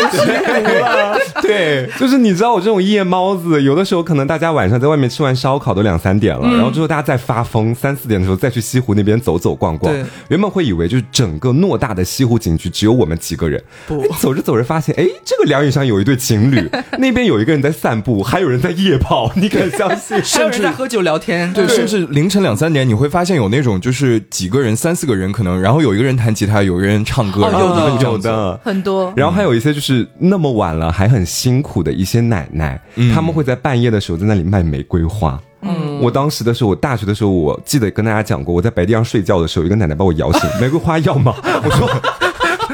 [1.42, 10.06] 对，就是你知道我这种夜猫子，有的时候可能大家晚上在外面吃完烧烤都两三点了，然后之后大家再发疯，三四点的时候再去西湖那边走走逛逛对。
[10.30, 13.62] 原本会以为就是整个偌大的西湖景区只有我们几个人，
[14.20, 20.22] 走着走着发现，哎，这个凉椅上有一对情侣，那边有一个人在散步，还有人在夜跑，你敢相信？
[20.22, 21.52] 还有人在喝酒聊天。
[21.54, 28.18] 对，甚至凌晨两三点，你会发现有那种就是几个人、三四个人可能，然后有一个人弹吉他，有一个人唱歌，哦然后有的有。
[28.18, 28.60] 的。
[28.64, 32.80] 很多，然后还有一些就是那么晚了还很辛苦的一些奶奶，
[33.14, 35.40] 他们会在半夜的时候在那里卖玫瑰花。
[35.64, 41.36] 嗯，我当时的时候，我大学的时候，我记得跟大家讲过，我在白地上睡觉的时候，有一个奶奶把我摇醒， 玫瑰花要吗？
[41.64, 41.88] 我说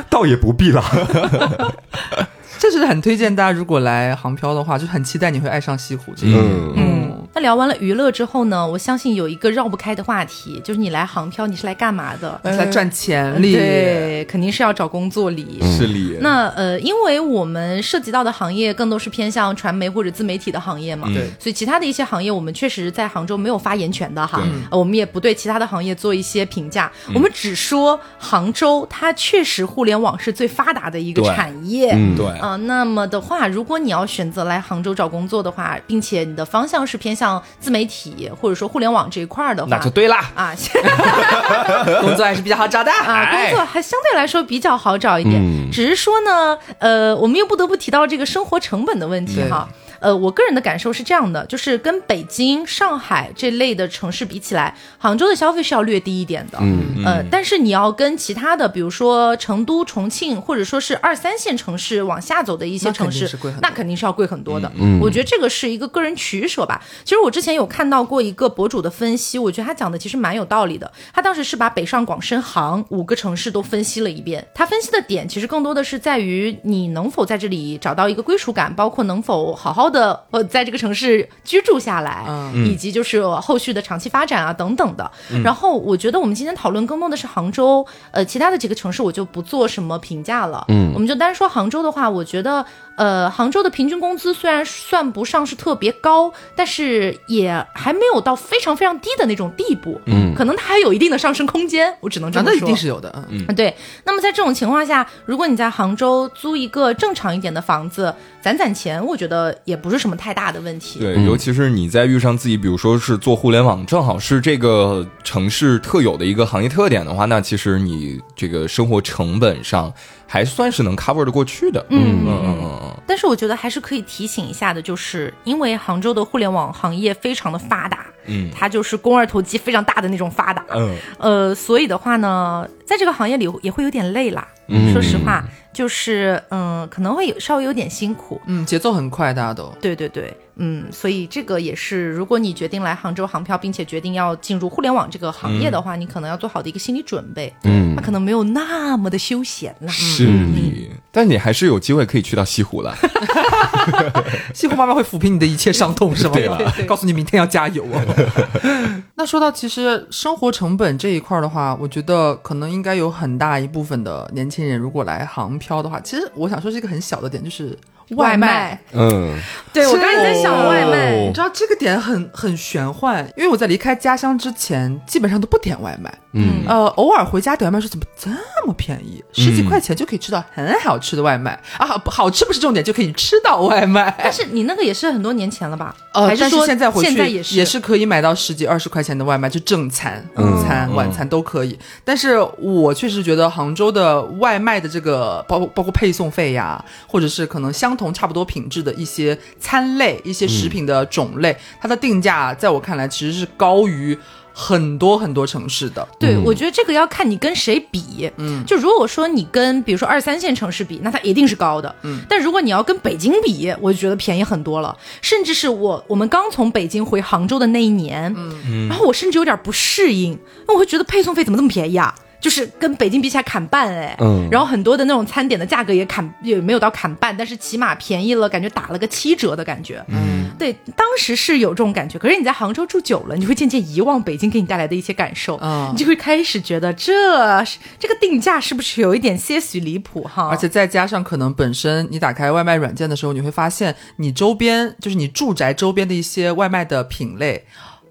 [0.09, 0.83] 倒也不必了。
[2.59, 6.37] 这是很推荐大家，如果来杭漂的话，就很期待你会爱上西湖这个。
[6.37, 7.06] 嗯嗯，
[7.37, 12.41] 那聊完了娱乐之后呢，我相信有一个绕不开的话题，就是你来杭漂，你是来干嘛的？
[12.43, 13.53] 是来赚钱力。
[13.53, 15.59] 对，肯定是要找工作里。
[15.61, 21.29] 是里，那呃，因为我们涉及到的行业更多是偏向传媒或者自媒体的行业嘛，对。
[21.39, 40.31] 所以其他的一些行业我们确实在杭州没有发言权的哈我们也不对其他的行业做一些评价，我们只说杭州它确实互联网是最发达的一个产业，嗯对，啊、那么的话，如果你要选择来杭州找工作的话，并且你的方向是偏向像自媒体或者说互联网这一块儿的话，那就对啦。
[40.35, 40.53] 啊，
[42.01, 42.91] 工作还是比较好找的。
[42.91, 49.67] 啊，哎工作还相对来说比较好找一点，嗯只是说呢，呃，我们又不得不提到这个生活成本的问题对哈。
[49.99, 56.57] 呃，我个人的感受是这样的，就是跟北京、上海这类的城市比起来，杭州的消费是要略低一点的。
[56.61, 63.29] 嗯呃，但是你要跟其他的，比如说成都、重庆，或者说是二三线城市往下走的一些城市
[63.61, 64.71] 那肯定是要贵很多的。
[64.79, 66.83] 嗯我觉得这个是一个个人取舍吧。
[67.03, 70.91] 其实我之前有看到过一个博主的分析，我觉得他讲的其实蛮有道理的。
[71.13, 85.09] 他当时是把北上广深杭五个城市都分析了一遍，他分析的点其实更多的是在于你能否在这里找到一个归属感，包括能否好好的呃在这个城市居住下来，嗯以及就是后续的长期发展啊等等的。
[85.43, 90.65] 然后我觉得我们今天讨论更多的是杭州，呃，其他的几个城市我就不做什么评价了。
[90.69, 92.65] 嗯我们就单说杭州的话，我觉得
[92.97, 100.01] 呃，杭州的平均工资虽然算不上是特别高，但是也还没有到非常非常低的那种地步。
[100.07, 102.59] 嗯可能它还有一定的上升空间，我只能这啊，么说。
[102.59, 103.23] 那一定是有的。
[103.29, 103.75] 嗯，啊，对。
[104.03, 110.99] 那么在这种情况下，如果你在杭州租一个正常一点的房子，攒攒钱，我觉得也不是什么太大的问题。
[110.99, 119.91] 对，嗯尤其是你在遇上自己，比如说是做互联网，正好是这个城市特有的一个行业特点的话，那其实你这个生活成本上
[120.27, 121.83] 还算是能 cover 的过去的。
[121.89, 122.19] 嗯。
[122.23, 128.51] 嗯嗯嗯嗯，但是我觉得还是可以提醒一下的，就是因为杭州的互联网行业非常的发达，嗯。
[128.53, 130.95] 它就是肱二头肌非常大的那种发达，嗯。
[131.17, 134.47] 呃，所以的话呢，在这个行业里也会有点累啦。
[134.67, 135.43] 嗯说实话，
[135.73, 138.39] 就是嗯，可能会有稍微有点辛苦。
[138.45, 139.73] 嗯，节奏很快，大家都。
[139.81, 147.53] 对对对，嗯，所以这个也是，如果你决定来杭州航漂，并且决定要进入互联网这个行业的话，你可能要做好的一个心理准备。
[147.63, 149.87] 嗯它可能没有那么的休闲了。
[149.87, 152.95] 是你，但你还是有机会可以去到西湖了。
[154.53, 156.57] 西湖妈妈会抚平你的一切伤痛，是吗？
[156.87, 159.01] 告诉你明天要加油哦。
[159.15, 167.77] 那说到其实生活成本这一块儿的话，我觉得可能应该有很大一部分的年轻人如果来杭漂的话，其实我想说是一个很小的点，就是
[168.15, 168.79] 外卖。
[168.93, 169.37] 嗯
[169.73, 176.11] 对我刚才在想外卖，哦你知道这个点很很玄幻，因为我在离开家乡之前，基本上都不点外卖。
[176.33, 178.29] 嗯呃，偶尔回家点外卖说怎么这
[178.65, 181.87] 么便宜，十几块钱就可以吃到很好吃的外卖、啊！
[182.05, 184.13] 好吃不是重点，就可以吃到外卖。
[184.17, 185.95] 但是你那个也是很多年前了吧？
[186.13, 191.77] 呃，但还说现在回去现在也是也是可以买到十几二十块钱的外卖，就正餐、午餐、嗯晚餐都可以。
[192.03, 204.17] 但是我确实觉得杭州的外卖的这个包包括配送费呀，或者是可能相同差不多品质的一些餐类、一些食品的种类，它的定价在我看来其实是高于
[204.53, 206.07] 很多很多城市的。
[206.19, 208.31] 对，嗯我觉得这个要看你跟谁比。
[208.37, 211.93] 嗯，就如果说你跟比如说二三线城市比，那它一定是高的。
[212.01, 214.97] 嗯，但如果你要跟北京比，我就觉得便宜很多了。
[215.21, 220.37] 甚至是我我们刚从北京回杭州的那一年，嗯，然后我甚至有点不适应，
[220.67, 222.15] 那我会觉得配送费怎么这么便宜啊？
[222.39, 224.47] 就是跟北京比起来砍半哎，嗯。
[224.51, 230.03] 然后很多的那种餐点的价格也砍也没有到砍半，但是起码便宜了，感觉打了个七折的感觉。
[230.07, 235.91] 嗯，对，当时是有这种感觉，可是你在杭州住久了，你会渐渐遗忘北京给你带来的一些感受，嗯。
[235.93, 237.63] 你就会开始觉得这
[237.99, 240.49] 这个定价是不是有一点些许离谱哈？
[240.49, 247.65] 而且再加上可能本身你打开外卖软件的时候，你会发现你周边就是你住宅周边的一些外卖的品类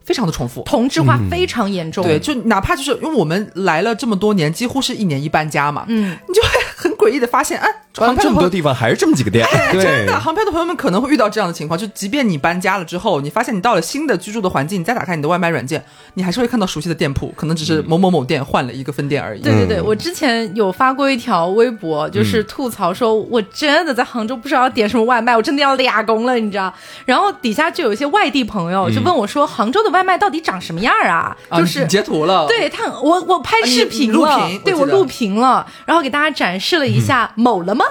[0.07, 0.63] 非常的重复。
[0.63, 2.03] 同质化非常严重。
[2.03, 9.47] 对，就哪怕就是因为我们来了这么多年，几乎是一年一搬家嘛，嗯，你就会很诡异的发现，啊，搬这么多地方还是这么几个店。
[9.73, 15.85] 对真的，航漂的朋友们可能会遇到这样的情况，就即便你搬家了之后，你发现你到了新的居住的环境，你再打开你的外卖软件，
[16.15, 19.43] 你还是会看到熟悉的店铺，可能只是某某某店换了一个分店而已。
[19.43, 26.73] 对对对，嗯我之前有发过一条微博，就是吐槽说，我真的在杭州不知道要点什么外卖，我真的要俩工了，你知道？
[27.05, 31.37] 然后底下就有一些外地朋友就问我说，杭州的外卖到底长什么样啊？
[31.49, 34.65] 啊，就是你截图了，对他，我我拍视频了，屏我记得。
[34.65, 37.85] 对我录屏了，然后给大家展示了一下某了吗、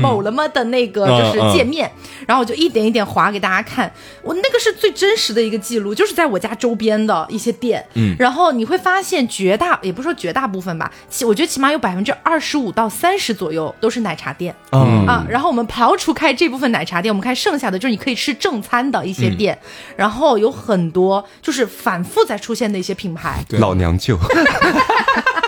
[0.00, 1.90] 某了吗的那个就是界面，
[2.26, 3.92] 然后我就一点一点划给大家看，
[4.22, 8.14] 我那个是最真实的一个记录，就是在我家周边的一些店，嗯。
[8.18, 14.54] 然后你会发现绝大也不是说绝大部分吧，起我觉得起码有百分之二十五到三十左右都是奶茶店。
[14.72, 15.06] 嗯。
[15.06, 19.58] 啊，然后我们刨除开这部分奶茶店，我们看剩下的就是你可以吃正餐的一些店，
[19.96, 23.58] 然后有很多就是反复在出现的一些品牌，对。
[23.58, 24.18] 老娘舅，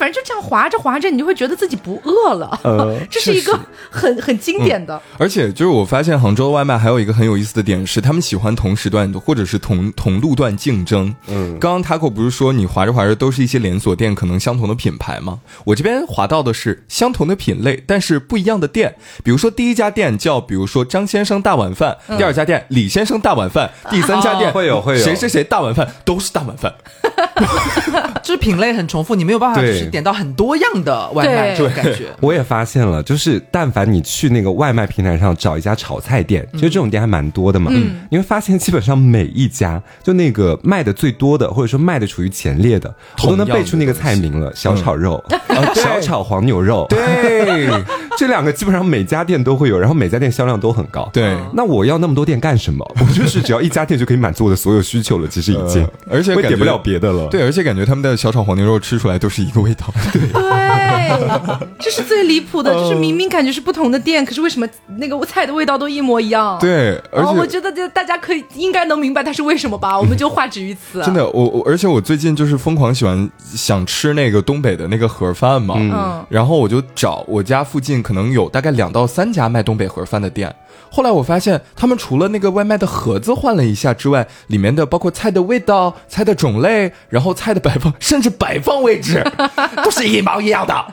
[0.00, 2.58] 反正就这样划着划着，你就会觉得自己不饿了。
[2.64, 3.58] 呃 这是一个
[3.90, 4.98] 很很经典的。
[5.18, 11.14] 而且就是我发现杭州的外卖还有一个很有意思的点是，他们喜欢同时段或者是同同路段竞争。
[11.28, 15.40] 嗯，刚刚 Taco 不是说你划着划着都是一些连锁店，可能相同的品牌吗？
[15.64, 18.94] 我这边划到的是相同的品类，但是不一样的店。
[19.22, 26.72] 比如说第一家店叫，比如说张先生大碗饭，第二家店李先生大碗饭，第三家店哦会有会有谁谁谁大碗饭，都是大碗饭。
[28.22, 32.06] 就是品类很重复，你没有办法就对是点到很多样的外卖对这种感觉。
[32.20, 37.70] 我也发现了，就是但凡你去那个外卖平台上找一家炒菜店，其实这种店还蛮多的嘛。
[37.74, 45.22] 嗯，你会发现基本上每一家就那个卖的最多的，或者说卖的处于前列的，我都能背出那个菜名了：小炒肉、
[45.74, 46.86] 小炒黄牛肉。
[46.88, 47.68] 对
[48.20, 51.08] 这两个基本上每家店都会有，然后每家店销量都很高。
[51.10, 51.34] 对。
[51.54, 52.86] 那我要那么多店干什么？
[53.00, 55.26] 我就是只要一家店就可以满足我的所有需求了。
[55.26, 57.28] 其实已经，呃而且点不了别的了。
[57.28, 59.86] 对，而且感觉他们的小炒黄牛肉吃出来都是一个味道。
[60.12, 64.68] 对，对，这是最离谱的，就是明明感觉是不同的店，可是为什么
[64.98, 66.58] 那个菜的味道都一模一样？。
[66.60, 69.98] 对，而哦，我觉得就大家可以应该能明白它是为什么吧？
[69.98, 71.02] 我们就化之于此。
[71.02, 80.52] 真的，我我而且我最近就是疯狂喜欢想吃那个东北的那个盒饭嘛，嗯然后我就找我家附近可能有大概两到三家卖东北盒饭的店。
[80.90, 89.24] 后来我发现，他们除了那个外卖的盒子换了一下之外，里面的包括菜的味道、菜的种类，然后菜的摆放，甚至摆放位置，
[89.82, 90.86] 都是一毛一样的。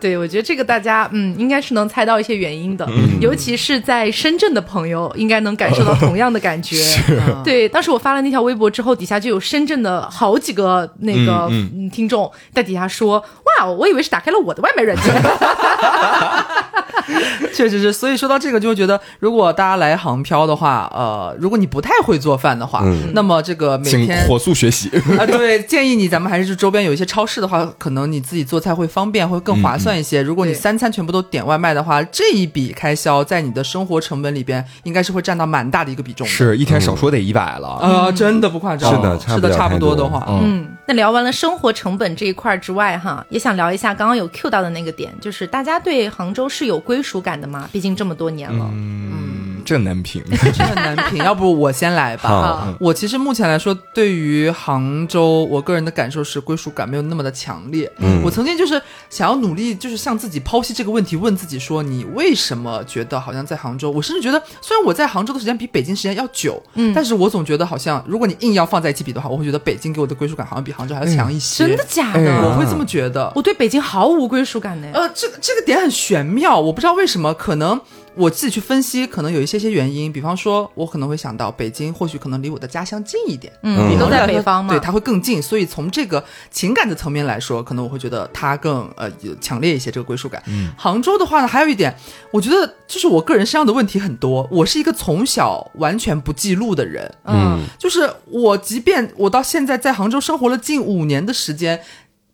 [0.00, 2.88] 对，我觉得这个大家嗯应该是能猜到一些原因的，
[3.20, 6.76] 尤其是在深圳的朋友应该能感受到同样的感觉。
[7.44, 13.18] 对，当时我发了那条微博之后，底下就有深圳的好几个那个嗯嗯听众在底下说
[13.60, 15.14] ：“哇，我以为是打开了我的外卖软件。
[17.54, 24.90] 确实是，所以说到这个，就会觉得，如果大家来杭漂的话，呃，如果你不太会做饭的话，那么这个每天火速学习。
[25.18, 30.22] 啊，对，建议你咱们还是周边有一些超市的话，可能你自己做菜会方便，会更划算一些。
[30.22, 36.32] 如果你三餐全部都点外卖的话，这一笔开销在你的生活成本里边，应该是会占到蛮大的一个比重的。
[36.32, 37.78] 是一天少说得一百了。
[37.80, 47.68] 呃，真的不夸张，是的差是的，差不多的话，嗯嗯，那聊完了生活成本这一块之外，哈，也想聊一下刚刚有 Q 到的那个点，就是大家对杭州是有归属感的嘛？
[47.72, 48.70] 毕竟这么多年了。
[48.72, 49.33] 嗯，
[49.64, 50.22] 这难评。
[50.30, 51.18] 这很难评。
[51.24, 52.28] 要不我先来吧。
[52.28, 57.90] 好我其实目前来说，对于杭州，我个人的感受是归属感没有那么的强烈。
[57.98, 63.90] 嗯我曾经就是想要努力，就是向自己剖析这个问题，问自己说，你为什么觉得好像在杭州？
[63.90, 71.66] 我甚至觉得，虽然我在杭州的时间比北京时间要久，嗯，但是我总觉得好像，如果你硬要放在一起比的话，我会觉得北京给我的归属感好像比杭州还要强一些。
[71.66, 72.20] 真的假的？
[72.20, 73.32] 哎我会这么觉得。
[73.34, 74.88] 我对北京毫无归属感呢。
[74.92, 77.80] 呃，这个这个点很玄妙，我不知道为什么，可能
[78.16, 80.12] 我自己去分析，可能有一些些原因。
[80.12, 84.72] 比方说，我可能会想到北京或许可能离我的家乡近一点，嗯，你都在北方嘛？
[84.72, 90.42] 对，它会更近，所以从这个情感的层面来说，可能我会觉得它更呃有强烈一些这个归属感。
[90.46, 91.94] 嗯杭州的话呢，还有一点，
[92.30, 101.80] 我觉得就是我个人身上的问题很多，我是一个从小完全不记录的人，嗯，就是我，即便我到现在在杭州生活了近五年的时间，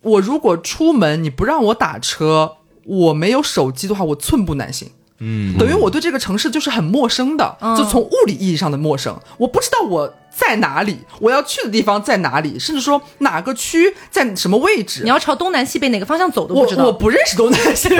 [0.02, 4.90] 我如果出门你不让我打车，我没有手机的话，我寸步难行。
[5.20, 15.10] 嗯，等于我对这个城市就是很陌生的，嗯就从物理意义上的陌生，我不知道我在哪里，我要去的地方在哪里，甚至说哪个区在什么位置你。
[15.10, 16.86] 要朝东南西北哪个方向走都我不知道。
[16.86, 17.96] 我不认识东南西北，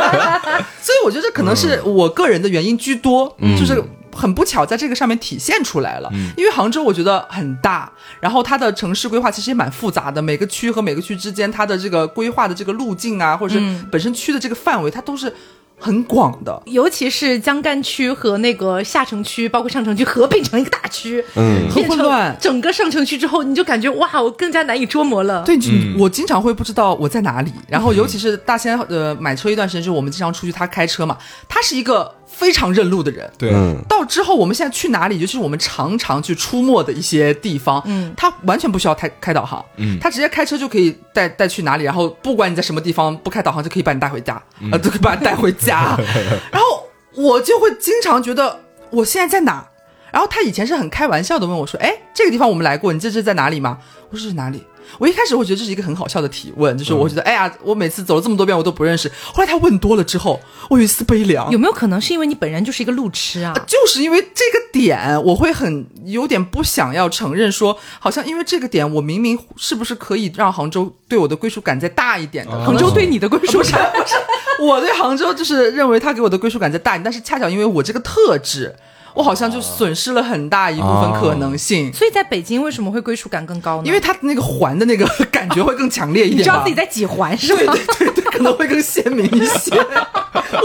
[0.80, 3.82] 所以我觉得这可能是我个人的原因居多，就是
[4.14, 6.10] 很不巧在这个上面体现出来了。
[6.36, 13.60] 因为杭州我觉得很大，然后它的城市规划其实也蛮复杂的，每个区和每个区之间它的这个规划的这个路径啊，或者是
[13.90, 15.34] 本身区的这个范围，它都是
[15.80, 16.62] 很广的。
[16.66, 21.68] 尤其是江干区和那个下城区，包括上城区合并成一个大区，嗯。
[21.74, 22.36] 变成很混乱。
[22.40, 25.42] 整个上城区之后，你就感觉哇，我更加难以捉摸了。
[25.44, 31.16] 对，你我经常会不知道我在哪里，然后尤其是大仙呃买车一段时间之后，我们经常出去，他开车嘛，
[31.48, 33.30] 他是一个非常认路的人。
[33.36, 44.40] 对，嗯到之后，我们现在去哪里，尤其是我们常常去出没的一些地方，嗯，他完全不需要开开导航，嗯，他直接开车就可以带带去哪里，然后不管你在什么地方，不开导航就可以把你带回家，
[44.72, 45.98] 呃， 就可以把你带回家。
[46.50, 48.60] 然后我就会经常觉得
[48.90, 49.66] 我现在在哪？
[50.12, 53.78] 然后他以前是很开玩笑的问我说：“哎，这个地方我们来过，你这是在哪里吗？”
[54.10, 54.64] 我说：“是哪里？”
[54.98, 59.10] 我一开始会觉得这是一个很好笑的提问，就是我觉得，哎呀，我每次走了这么多遍我都不认识。
[59.32, 63.54] 后来他问多了之后，我有一丝悲凉，有没有可能是因为你本人就是一个路痴啊？
[63.66, 72.52] 就是因为这个点，我会很有点不想要承认说，好像因为这个点，我明明是不是可以让杭州对我的归属感再大一点的？
[72.64, 74.14] 杭州对你的归属不是感，不是，
[74.62, 78.76] 我对杭州就是认为他给我的归属感再大一点，但是恰巧因为我这个特质。
[79.14, 81.92] 我好像就损失了很大一部分可能性。
[81.92, 83.82] 所以在北京为什么会归属感更高呢？
[83.86, 87.74] 因为它那个环的那个感觉会更强烈一点吧，你知道自己在几环是对吗？
[87.98, 89.74] 对对对，可能会更鲜明一些。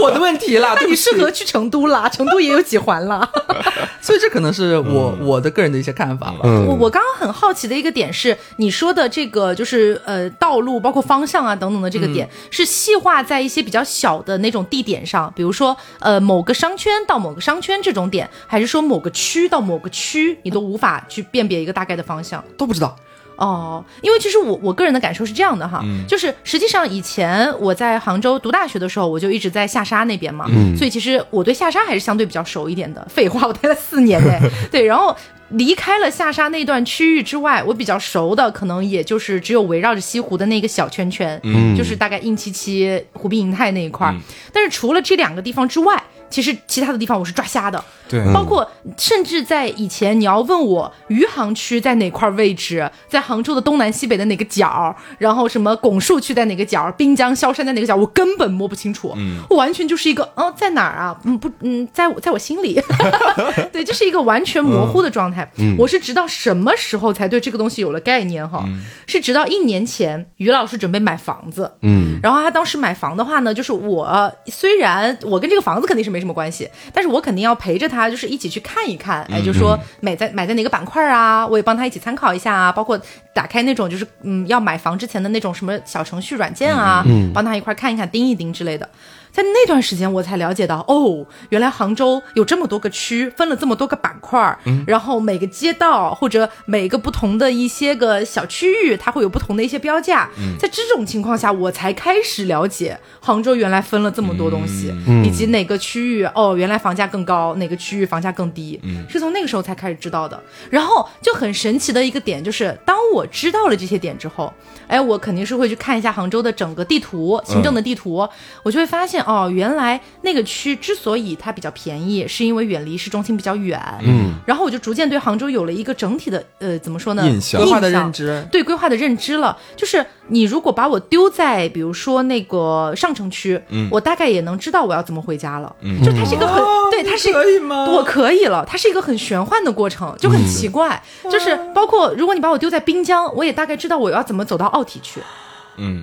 [0.00, 3.28] 我的问题啦，那你适合去成都啦，成都也有几环了。
[4.00, 6.40] 所以这可能是我、我的个人的一些看法吧。
[6.44, 22.42] 嗯我我刚刚很好奇的一个点是，你说的这个就是呃道路包括方向啊等等的这个点，是细化在一些比较小的那种地点上，比如说呃某个商圈到某个商圈这种点，还是说某个区到某个区，你都无法去辨别一个大概的方向？
[22.56, 22.96] 都不知道，
[23.36, 33.06] 哦，因为其实我我个人的感受是这样的哈，就是实际上以前我在杭州读大学的时候，我就一直在下沙那边嘛，所以其实我对下沙还是相对比较熟一点的。
[33.10, 34.40] 废话，我待了四年哎，
[34.70, 35.16] 对，然后。
[35.50, 44.14] 离开了下沙那段区域之外，我比较熟的可能也就是只有围绕着西湖的那个小圈圈，嗯就是大概硬七七、湖滨银泰那一块儿。
[44.52, 47.82] 但是除了这两个地方之外，其实其他的地方我是抓瞎的。
[48.08, 59.12] 对包括甚至在以前，你要问我余杭区在哪块位置，在杭州的东南西北的哪个角，然后什么拱墅区在哪个角，滨江萧山在哪个角，我根本摸不清楚。
[59.16, 61.18] 嗯，我完全就是一个，嗯、在哪儿啊？
[61.24, 62.80] 嗯，不，嗯，在我在我心里，
[63.72, 65.50] 对，这是一个完全模糊的状态。
[65.76, 68.64] 我是直到什么时候才对这个东西有了概念哈？
[69.08, 83.00] 是直到一年前，于老师准备买房子，嗯，然后他当时买房的话呢，就是我虽然我跟这个房子肯定是没什么关系，但是我肯定要陪着他，就是一起去看一看，哎，就说买在买在哪个板块啊，我也帮他一起参考一下啊，包括
[83.34, 87.04] 打开那种就是嗯要买房之前的那种什么小程序软件啊，
[87.34, 88.88] 帮他一块看一看、盯一盯之类的。
[89.36, 100.30] 在那段时间，我才了解到，哦，原来杭州有这么多个区，分了这么多个板块儿，然后每个街道或者每个不同的一些个小区域，它会有不同的一些标价。
[100.58, 110.42] 在这种情况下，我才开始了解杭州原来分了这么多东西，以及哪个区域哦，原来房价更高，哪个区域房价更低，是从那个时候才开始知道的。
[110.70, 114.50] 然后就很神奇的一个点就是，当我知道了这些点之后，
[114.86, 118.26] 哎，我肯定是会去看一下杭州的整个地图，行政的地图，
[118.62, 123.80] 我就会发现哦，原来那个区之所以它比较便宜，是因为远离市中心比较远。
[124.02, 127.26] 嗯，然后我就逐渐对杭州有了一个整体的呃，怎么说呢？
[127.26, 129.58] 印象规划的认知对规划的认知了。
[129.74, 135.74] 就是你如果把我丢在比如说那个上城区，嗯我大概也能知道我要怎么回家了。
[135.80, 141.02] 嗯，就它是一个很、哦对，它是可以吗我可以了，它是一个很玄幻的过程，就很奇怪。
[141.30, 145.20] 就是包括如果你把我丢在滨江，我也大概知道我要怎么走到奥体去。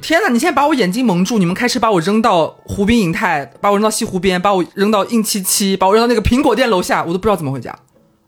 [0.01, 0.29] 天哪！
[0.29, 7.75] 你现在把我眼睛蒙住，你们开始把我扔到湖滨银泰，把我扔到西湖边，把我扔到硬七七，把我扔到那个苹果店楼下，我都不知道怎么回家。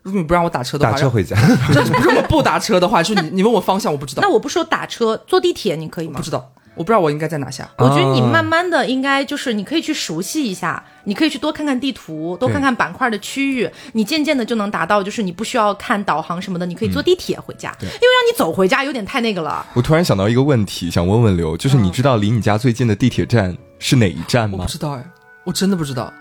[0.03, 1.35] 如果你不让我打车的话，打车回家。
[1.73, 6.23] 让，这如果不打车的话，就是你你问我方向，我不知道， 那我不说打车，坐地铁你可以吗不？
[6.23, 7.67] 知道，我不知道我应该在哪下。
[7.77, 19.65] 我觉得你慢慢的应该就是你可以去熟悉一下，你可以去多看看地图，多看看板块的区域，你渐渐的就能达到，就是你不需要看导航什么的，你可以坐地铁回家，因为让你走回家有点太那个了。
[19.73, 24.69] 我突然想到一个问题，想问问刘，就是你知道离你家最近的地铁站是哪一站吗我不？
[24.69, 25.03] 知道哎，
[25.43, 26.11] 我真的不知道，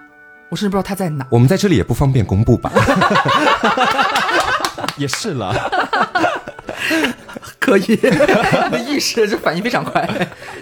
[0.51, 1.27] 我甚至不知道他在哪。
[1.31, 2.71] 我们在这里也不方便公布吧？
[4.97, 5.53] 也是了，
[7.65, 7.99] 可以，
[8.87, 10.07] 意识这反应非常快。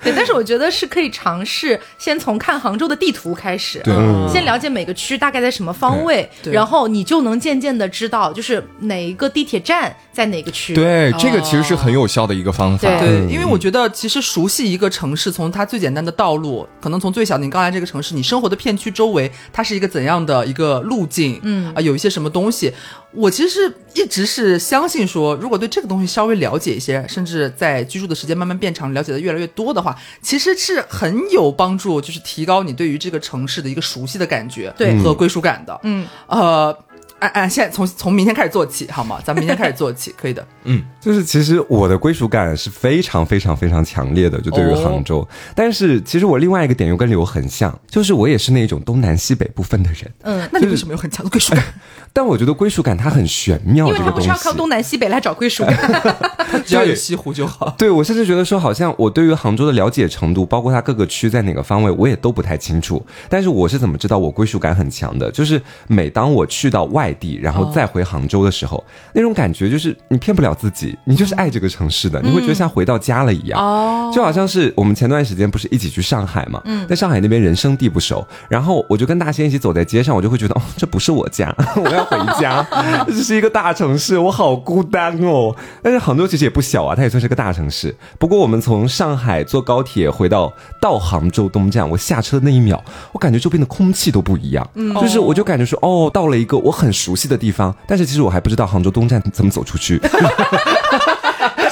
[0.02, 3.92] 对，但是我觉得是可以尝试先从看杭州的地图开始，对。
[3.92, 6.52] 嗯先了解每个区大概在什么方位，对。
[6.52, 10.74] 然后你就能渐渐的知道，就是哪一个地铁站在哪个区。
[10.74, 12.88] 对，这个其实是很有效的一个方法。
[12.88, 12.98] 对。
[13.00, 21.74] 对，因为我觉得其实熟悉一个城市，从它最简单的道路，可能从最小的你刚来这个城市，你生活的片区周围，它是一个怎样的一个路径，嗯。
[21.74, 22.72] 啊，有一些什么东西，
[23.14, 36.76] 我其实是一直是相信说，如果对这个东西稍微了解一些，甚至在居住的时间慢慢变长，了解的越来越多的话，其实是很有帮助，就是提高你对于这个城市的一个熟悉的感觉，对和归属感的，嗯，呃。
[37.22, 39.20] 按按现在从从明天开始做起好吗？
[39.24, 40.44] 咱们明天开始做起，可以的。
[40.64, 45.24] 嗯就是其实我的归属感是非常非常非常强烈的，就对于杭州。
[45.54, 50.12] 但是其实我另外一个点又跟刘很像，就是我也是那种东南西北不分的人。
[50.22, 51.62] 嗯，那你为什么有很强的归属感？
[52.12, 54.52] 但我觉得归属感它很玄妙，因为这个东西他不是要。
[54.52, 56.22] 靠东南西北来找归属感。
[56.66, 57.74] 只要有西湖就好。
[57.78, 63.02] 对我甚至觉得说，好像我对于杭州的了解程度，包括它各个区在哪个方位，我也都不太清楚。
[63.28, 65.30] 但是我是怎么知道我归属感很强的？
[65.30, 68.84] 就是每当我去到外地，然后再回杭州的时候，
[69.14, 73.58] 那种感觉就是你骗不了自己，你就是爱这个城市的，你会觉得像回到家了一样。
[73.58, 82.66] 哦，就好像是我们前段时间不是一起去上海嘛，在上海那边人生地不熟，然后我就跟大仙一起走在街上，我就会觉得哦，这不是我家， 我要要回家。
[83.06, 85.54] 这是一个大城市，我好孤单哦。
[85.82, 87.94] 但是杭州其实也不小啊，它也算是个大城市。
[88.18, 92.82] 不过我们从上海坐高铁回到到杭州东站，我下车的那一秒，
[93.12, 94.68] 我感觉周边的空气都不一样。
[94.74, 100.00] 嗯，就是我就感觉说，哦，到了一个我很熟悉的地方，但是其实我还不知道杭州东站怎么走出去。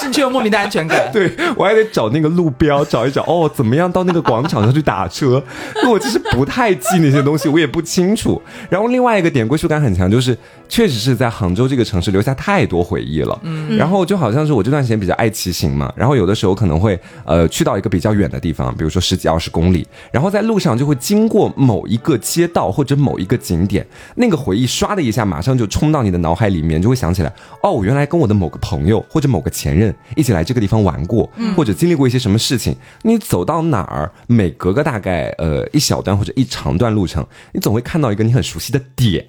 [0.01, 1.11] 但是你却有莫名的安全感。
[1.13, 5.43] 对我还得找那个路标，找一找哦，怎么样到那个广场上去打车？
[5.77, 8.41] 因 为我其实不太记那些东西，我也不清楚。
[8.71, 10.35] 然后另外一个点归属感很强，就是
[10.71, 13.39] 确实是在杭州这个城市留下太多回忆了。
[13.43, 27.31] 嗯，然后就好像是我这段时间比较爱骑行嘛，然后有的时候可能会呃去到一个比较远的地方，比如说十几二十公里，然后在路上就会经过某一个街道或者某一个景点，那个回忆唰的一下马上就冲到你的脑海里面，就会想起来
[27.63, 32.75] 哦，我原来跟我的某个朋友或者某个前任一起来这个地方玩过，或者经历过一些什么事情。
[33.03, 39.25] 你走到哪儿，每隔个大概呃一小段或者一长段路程，你总会看到一个你很熟悉的点，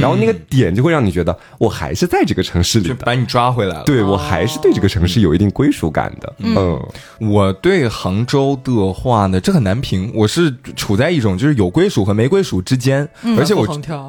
[0.00, 3.84] 然后那个点就会让你觉得我还是在这个城市里的，就把你抓回来了。
[3.84, 6.34] 对我还是对这个城市有一定归属感的。
[6.38, 6.80] 嗯，
[7.20, 10.10] 我对杭州的话呢，这很难评。
[10.14, 13.66] 我是处在一种就是有归属和没归属之间，而且我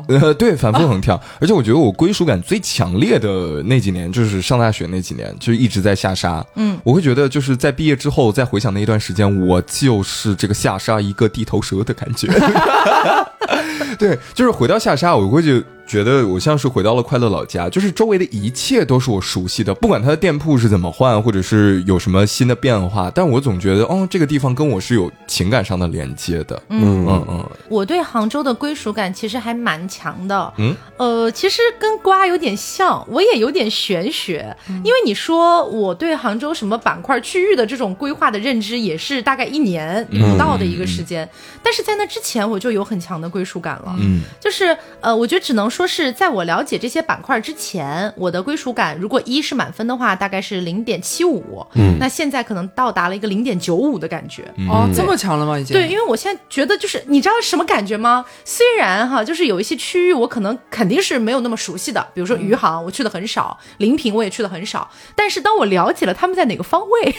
[0.08, 6.46] 呃对反复 横跳，而且我觉得我归属感最强烈的那几年，就是上大学那几年，就是一直在下沙。
[6.56, 12.28] 嗯，我会觉得就是在毕业之后再回想那一段时间，我就是这个下沙一个地头蛇的感觉。
[13.98, 26.62] 对，就是回到下沙，我会就觉得我像是回到了快乐老家，就是周围的一切都是我熟悉的，不管他的店铺是怎么换，或者是有什么新的变化，但我总觉得哦，这个地方跟我是有情感上的连接的。
[26.70, 27.08] 嗯。
[27.10, 30.54] 嗯嗯，我对杭州的归属感其实还蛮强的。
[30.58, 41.28] 嗯，呃，其实跟瓜有点像，我也有点玄学，因为你说我对杭州什么板块区域的这种规划的认知，也是大概一年不到的一个时间，
[41.64, 43.96] 但是在那之前我就有很强的归属感了。
[44.00, 51.66] 嗯，就是呃，我觉得只能说是在我了解这些板块之前，我的归属感如果一是满分的话，大概是零点七五。
[51.76, 54.44] 嗯，那现在可能到达了一个零点九五的感觉。
[54.70, 55.58] 哦，这么强了吗？
[55.58, 58.26] 已经对，因为我现在觉得就是你知道什么感觉吗？
[58.46, 67.16] 虽然哈，就是有一些区域我可能肯定是没有那么熟悉的，比如说余杭我去的很少，临平我也去的很少，但是当我了解了他们在哪个方位，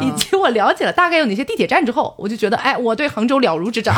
[0.00, 3.94] 以及我了解了大概有哪些地铁站之后，我就觉得哎，我对杭州了如指掌，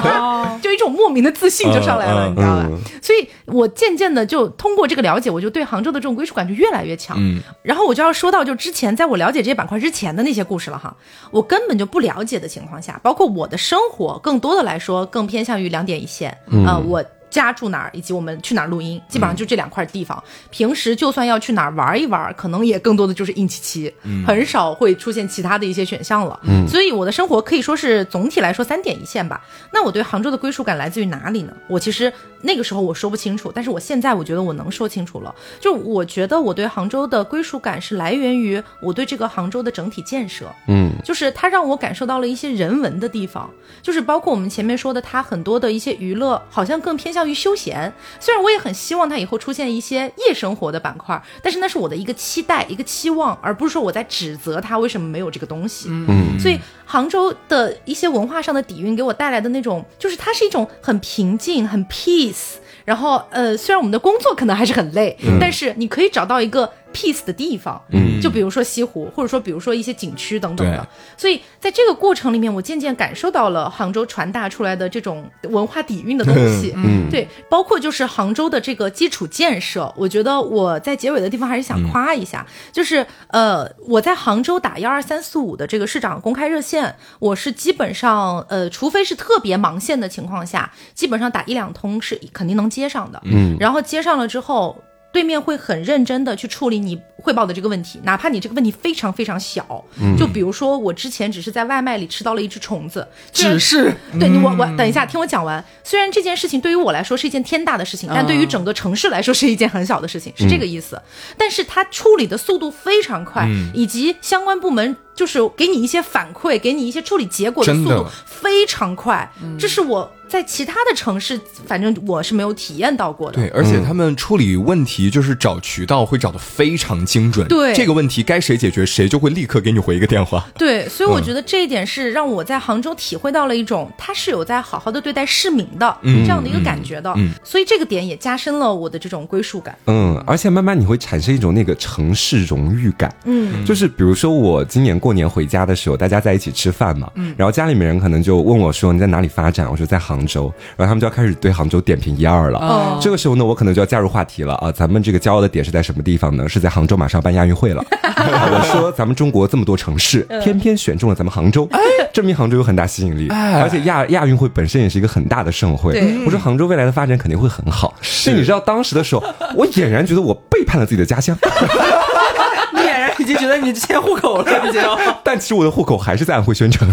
[0.62, 2.68] 就一种莫名的自信就上来了，你知道吧？
[3.02, 7.18] 所以我渐渐的就通过这个了解，我就对杭州的这种归属感就越来越强。
[7.62, 10.96] 然后我就要说到就之前在我了解这些板块之前的那些故事了哈，
[11.30, 16.30] 我根本就不了解的情况下，包括我的生活，更多的来说更偏向于两点一线
[16.66, 17.04] 啊、我。
[17.30, 20.22] 家住哪儿，以及我们去哪儿录音，基本上就这两块地方。
[20.50, 23.94] 平时就算要去哪儿玩一玩，可能也更多的就是硬七七，
[24.26, 26.38] 很少会出现其他的一些选项了。
[26.68, 29.40] 所以我的生活可以说是总体来说三点一线吧。
[29.72, 31.52] 那我对杭州的归属感来自于哪里呢？
[31.68, 32.12] 我其实
[32.42, 35.34] 那个时候我说不清楚，但是我现在我觉得我能说清楚了。
[35.60, 40.46] 就我觉得我对杭州的归属感是来源于我对这个杭州的整体建设。
[40.66, 43.48] 嗯，就是它让我感受到了一些人文的地方，
[43.82, 47.92] 就是包括我们前面说的，它很多的一些娱乐好像更偏向于休闲。
[48.18, 55.88] 虽然我也很希望它以后出现一些夜生活的板块，但是那是我的一个期待、一个期望，而不是说我在指责它为什么没有这个东西。
[55.90, 62.54] 嗯，所以杭州的一些文化上的底蕴给我带来的那种，就是它是一种很平静、很 peace。
[62.84, 70.86] 然后，呃，虽然我们的工作可能还是很累，但是你可以找到一个 peace 的地方，嗯就比如说西湖，或者说比如说一些景区等等的。
[71.16, 76.72] 所以在这个过程里面，我渐渐感受到了杭州传达出来的这种文化底蕴的东西。
[76.76, 93.20] 嗯对，包括就是杭州的这个基础建设，我觉得我在结尾的地方还是想夸一下，就是呃，我在杭州打幺二三四五的这个市长公开热线，我是基本上呃，除非是特别忙线的情况下，基本上打一两通是肯定能接上的。
[93.24, 94.76] 嗯然后接上了之后。
[95.12, 99.84] 对面会很认真的去处理你汇报的这个问题，哪怕你这个问题非常非常小，
[100.18, 103.92] 就比如说我之前只是在外卖里吃到了一只虫子，只是。
[104.18, 105.62] 对你，我我等一下，听我讲完。
[105.82, 111.00] 虽然这件事情对于我来说是一件天大的事情，但对于整个城市来说是一件很小的事情，是这个意思。
[111.36, 123.38] 但是它处理的速度非常快，以及相关部门就是给你一些反馈，给你一些处理结果的速度非常快，这是我在其他的城市，反正我是没有体验到过的。
[123.38, 127.48] 对，而且他们处理问题就是找渠道会找的非常精准。
[127.48, 130.46] 对这个问题该谁解决，谁就会立刻给你回一个电话。
[130.56, 137.12] 对，所以我觉得这一点是让我在杭州体会到了一种他是有在好好的对待市民的、这样的一个感觉的，
[137.42, 139.76] 所以这个点也加深了我的这种归属感。
[139.86, 143.12] 嗯，而且慢慢你会产生一种那个城市荣誉感。
[143.24, 152.58] 嗯，就是比如说我今年过年回家的时候，大家在一起吃饭嘛，然后家里面人可能就问我说你在哪里发展，我说在杭杭州，然后他们就要开始对杭州点评一二了。
[152.58, 156.46] 哦这个时候呢，我可能就要加入话题了啊，咱们这个骄傲的点是在什么地方呢？
[156.46, 157.82] 是在杭州马上办亚运会了。
[158.02, 161.66] 我说咱们中国这么多城市，偏偏选中了咱们杭州，
[162.12, 165.98] 证明杭州有很大吸引力，而且亚亚运会本身也是一个很大的盛会。
[166.26, 167.94] 我说杭州未来的发展肯定会很好。
[168.02, 169.24] 是，你知道当时的时候，
[169.56, 171.34] 我俨然觉得我背叛了自己的家乡，
[172.74, 174.82] 你俨然已经觉得你迁户口了，已经。
[175.24, 176.86] 但其实我的户口还是在安徽宣城。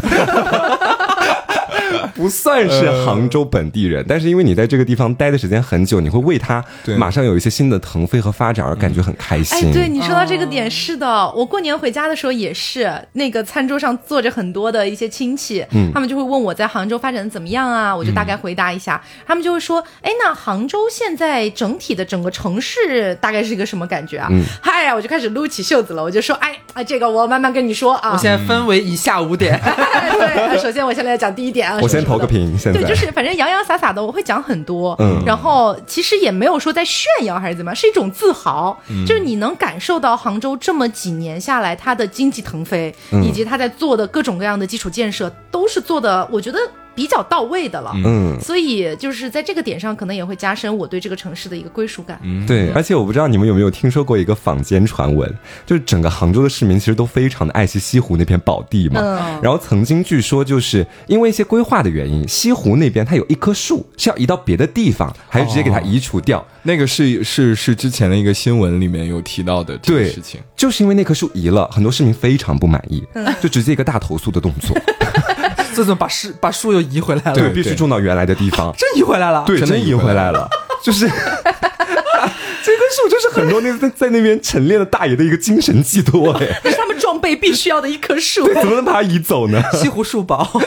[2.17, 6.63] 不算是杭州本地人，但是因为你在这个地方待的时间很久，你会为它
[6.97, 15.63] 马上有一些新的腾飞和发展而感觉很开心哎心。，对你说到这个点，是的，我过年回家的时候也是，那个餐桌上坐着很多的一些亲戚，
[15.93, 24.27] 他们就会问我在杭州发展的怎么样啊，我就大概回答一下，他们就会说，哎，那杭州现在整体的整个城市大概是一个什么感觉啊？
[24.61, 28.13] 嗨呀，我就开始撸起袖子了，我就说，哎，啊，这个我慢慢跟你说啊。
[28.13, 32.79] 我现在分为以下五点， 对，首先我先来讲第一点啊，我先投个屏，现在。
[32.79, 35.21] 对，就是反正洋洋洒洒的，我会讲很多，嗯。
[35.25, 42.93] 然后其实也没有说在炫耀还是怎么样，是一种自豪，就是你能感受到杭州这么几年下来，它的经济腾飞，
[43.23, 46.59] 以及它在做的各种各样的基础建设，都是做的，我觉得
[46.97, 47.91] 比较到位的了。
[48.03, 48.35] 嗯。
[48.41, 52.19] 所以就是在这个点上，可能也会加深我对这个城市的一个归属感。
[52.47, 55.31] 对，而且我不知道你们有没有听说过一个坊间传闻，
[55.65, 58.99] 就是整个杭州的市民其实都非常的爱惜西湖那片宝地嘛。
[58.99, 66.43] 嗯然后曾经据说就是因为一些规划的原因，西湖那边它有一棵树是要移到别的地方，还是直接给它移除掉？
[66.63, 70.41] 那个是是是之前的一个新闻里面有提到的这个对事情。
[70.55, 73.03] 就是因为那棵树移了，很多市民非常不满意，
[73.39, 74.75] 就直接一个大投诉的动作，
[75.77, 77.33] 这怎么把树把树又移回来了？
[77.33, 78.73] 对，必须种到原来的地方。
[78.75, 79.43] 真移回来了。
[79.45, 80.49] 对，真移回回来了，
[80.81, 81.07] 就是。
[82.63, 88.45] 这棵树就是很多那在在那边晨练的大爷的一个精神寄托，哎，这是他们装备必须要的一棵树。
[88.45, 89.63] 对，怎么能把它移走呢？
[89.71, 90.59] 西湖树堡，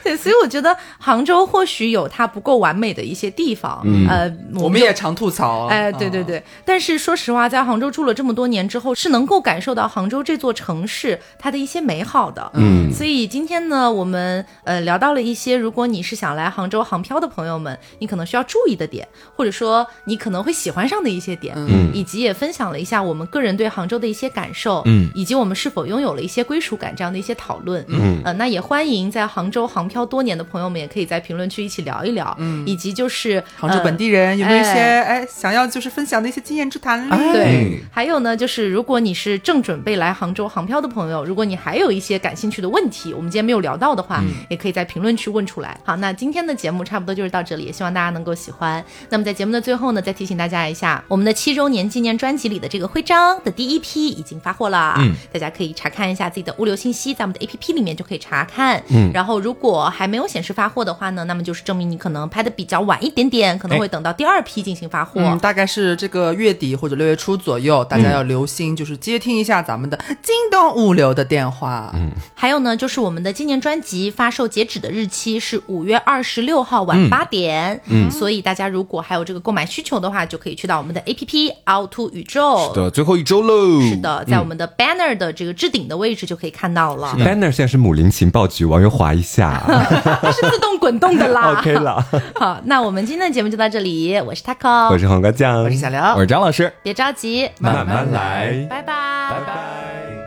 [0.04, 5.66] 对，所以我觉得杭州或许有它不够完美的一些地方，呃，我们也常吐槽。
[5.66, 12.50] 哎，对对对，但是说实话，在杭州住了这么多年之后，是能够感受到杭州这座城市它的一些美好的。
[12.54, 27.84] 嗯所以今天呢，我们呃聊到了一些，如果你是想来杭州杭漂的朋友们，你可能需要注意的点，或者说你可能会喜欢上的一些点，嗯以及也分享了一下我们个人对杭州的一些感受，嗯，以及我们是否拥有了一些归属感这样的一些讨论。
[27.88, 37.32] 嗯呃，那也欢迎在杭州杭漂多年的朋友们，也可以在评论区一起聊一聊，嗯，以及就是杭州本地人有没有一些哎想要就是分享的一些经验之谈嘞？
[37.32, 45.76] 对嗯，还有呢，就是如果你是正准备来杭州航漂的朋友，如果你还有一些感兴趣的问题，我们今天没有聊到的话，也可以在评论区问出来。
[45.84, 48.82] 好，那今天的节目差不多就是到这里，也希望大家能够喜欢。
[49.08, 58.82] 那么在节目的最后呢，再提醒大家一下，我们的七周年纪念专辑里的这个徽章的第一批已经发货了，嗯，大家可以查看一下自己的物流信息，在我们的 APP 里面就可以查看。
[58.88, 65.20] 嗯，然后如果还没有显示发货的话呢，那么就是证明你可能拍的比较晚一点点，可能会等到第二批进行发货。
[65.20, 71.92] 嗯，大概是这个月底或者六月初左右，大家要留心，就是接听一下咱们的京东物流的电话。
[71.94, 82.70] 嗯，还有呢，就是我们的今年专辑发售截止的日期是五月二十六号晚八点，嗯，所以大家如果还有这个购买需求的话，就可以去到我们的 APP 凹凸宇宙。
[82.74, 83.80] 是的最后一周喽。
[83.82, 89.62] 是的，在我们的 banner 的这个置顶的位置就可以看到了，banner 现在是母林情报局，往右滑一下
[90.22, 91.52] 它是自动滚动的啦。
[91.58, 92.04] ，OK 了。
[92.38, 96.72] 好，那我们今天的节目就到这里，我是 Taco，我是黄瓜酱，我是小刘我，是张老师。
[96.82, 98.94] 别着急，慢慢来，拜拜，
[99.30, 100.19] 拜拜。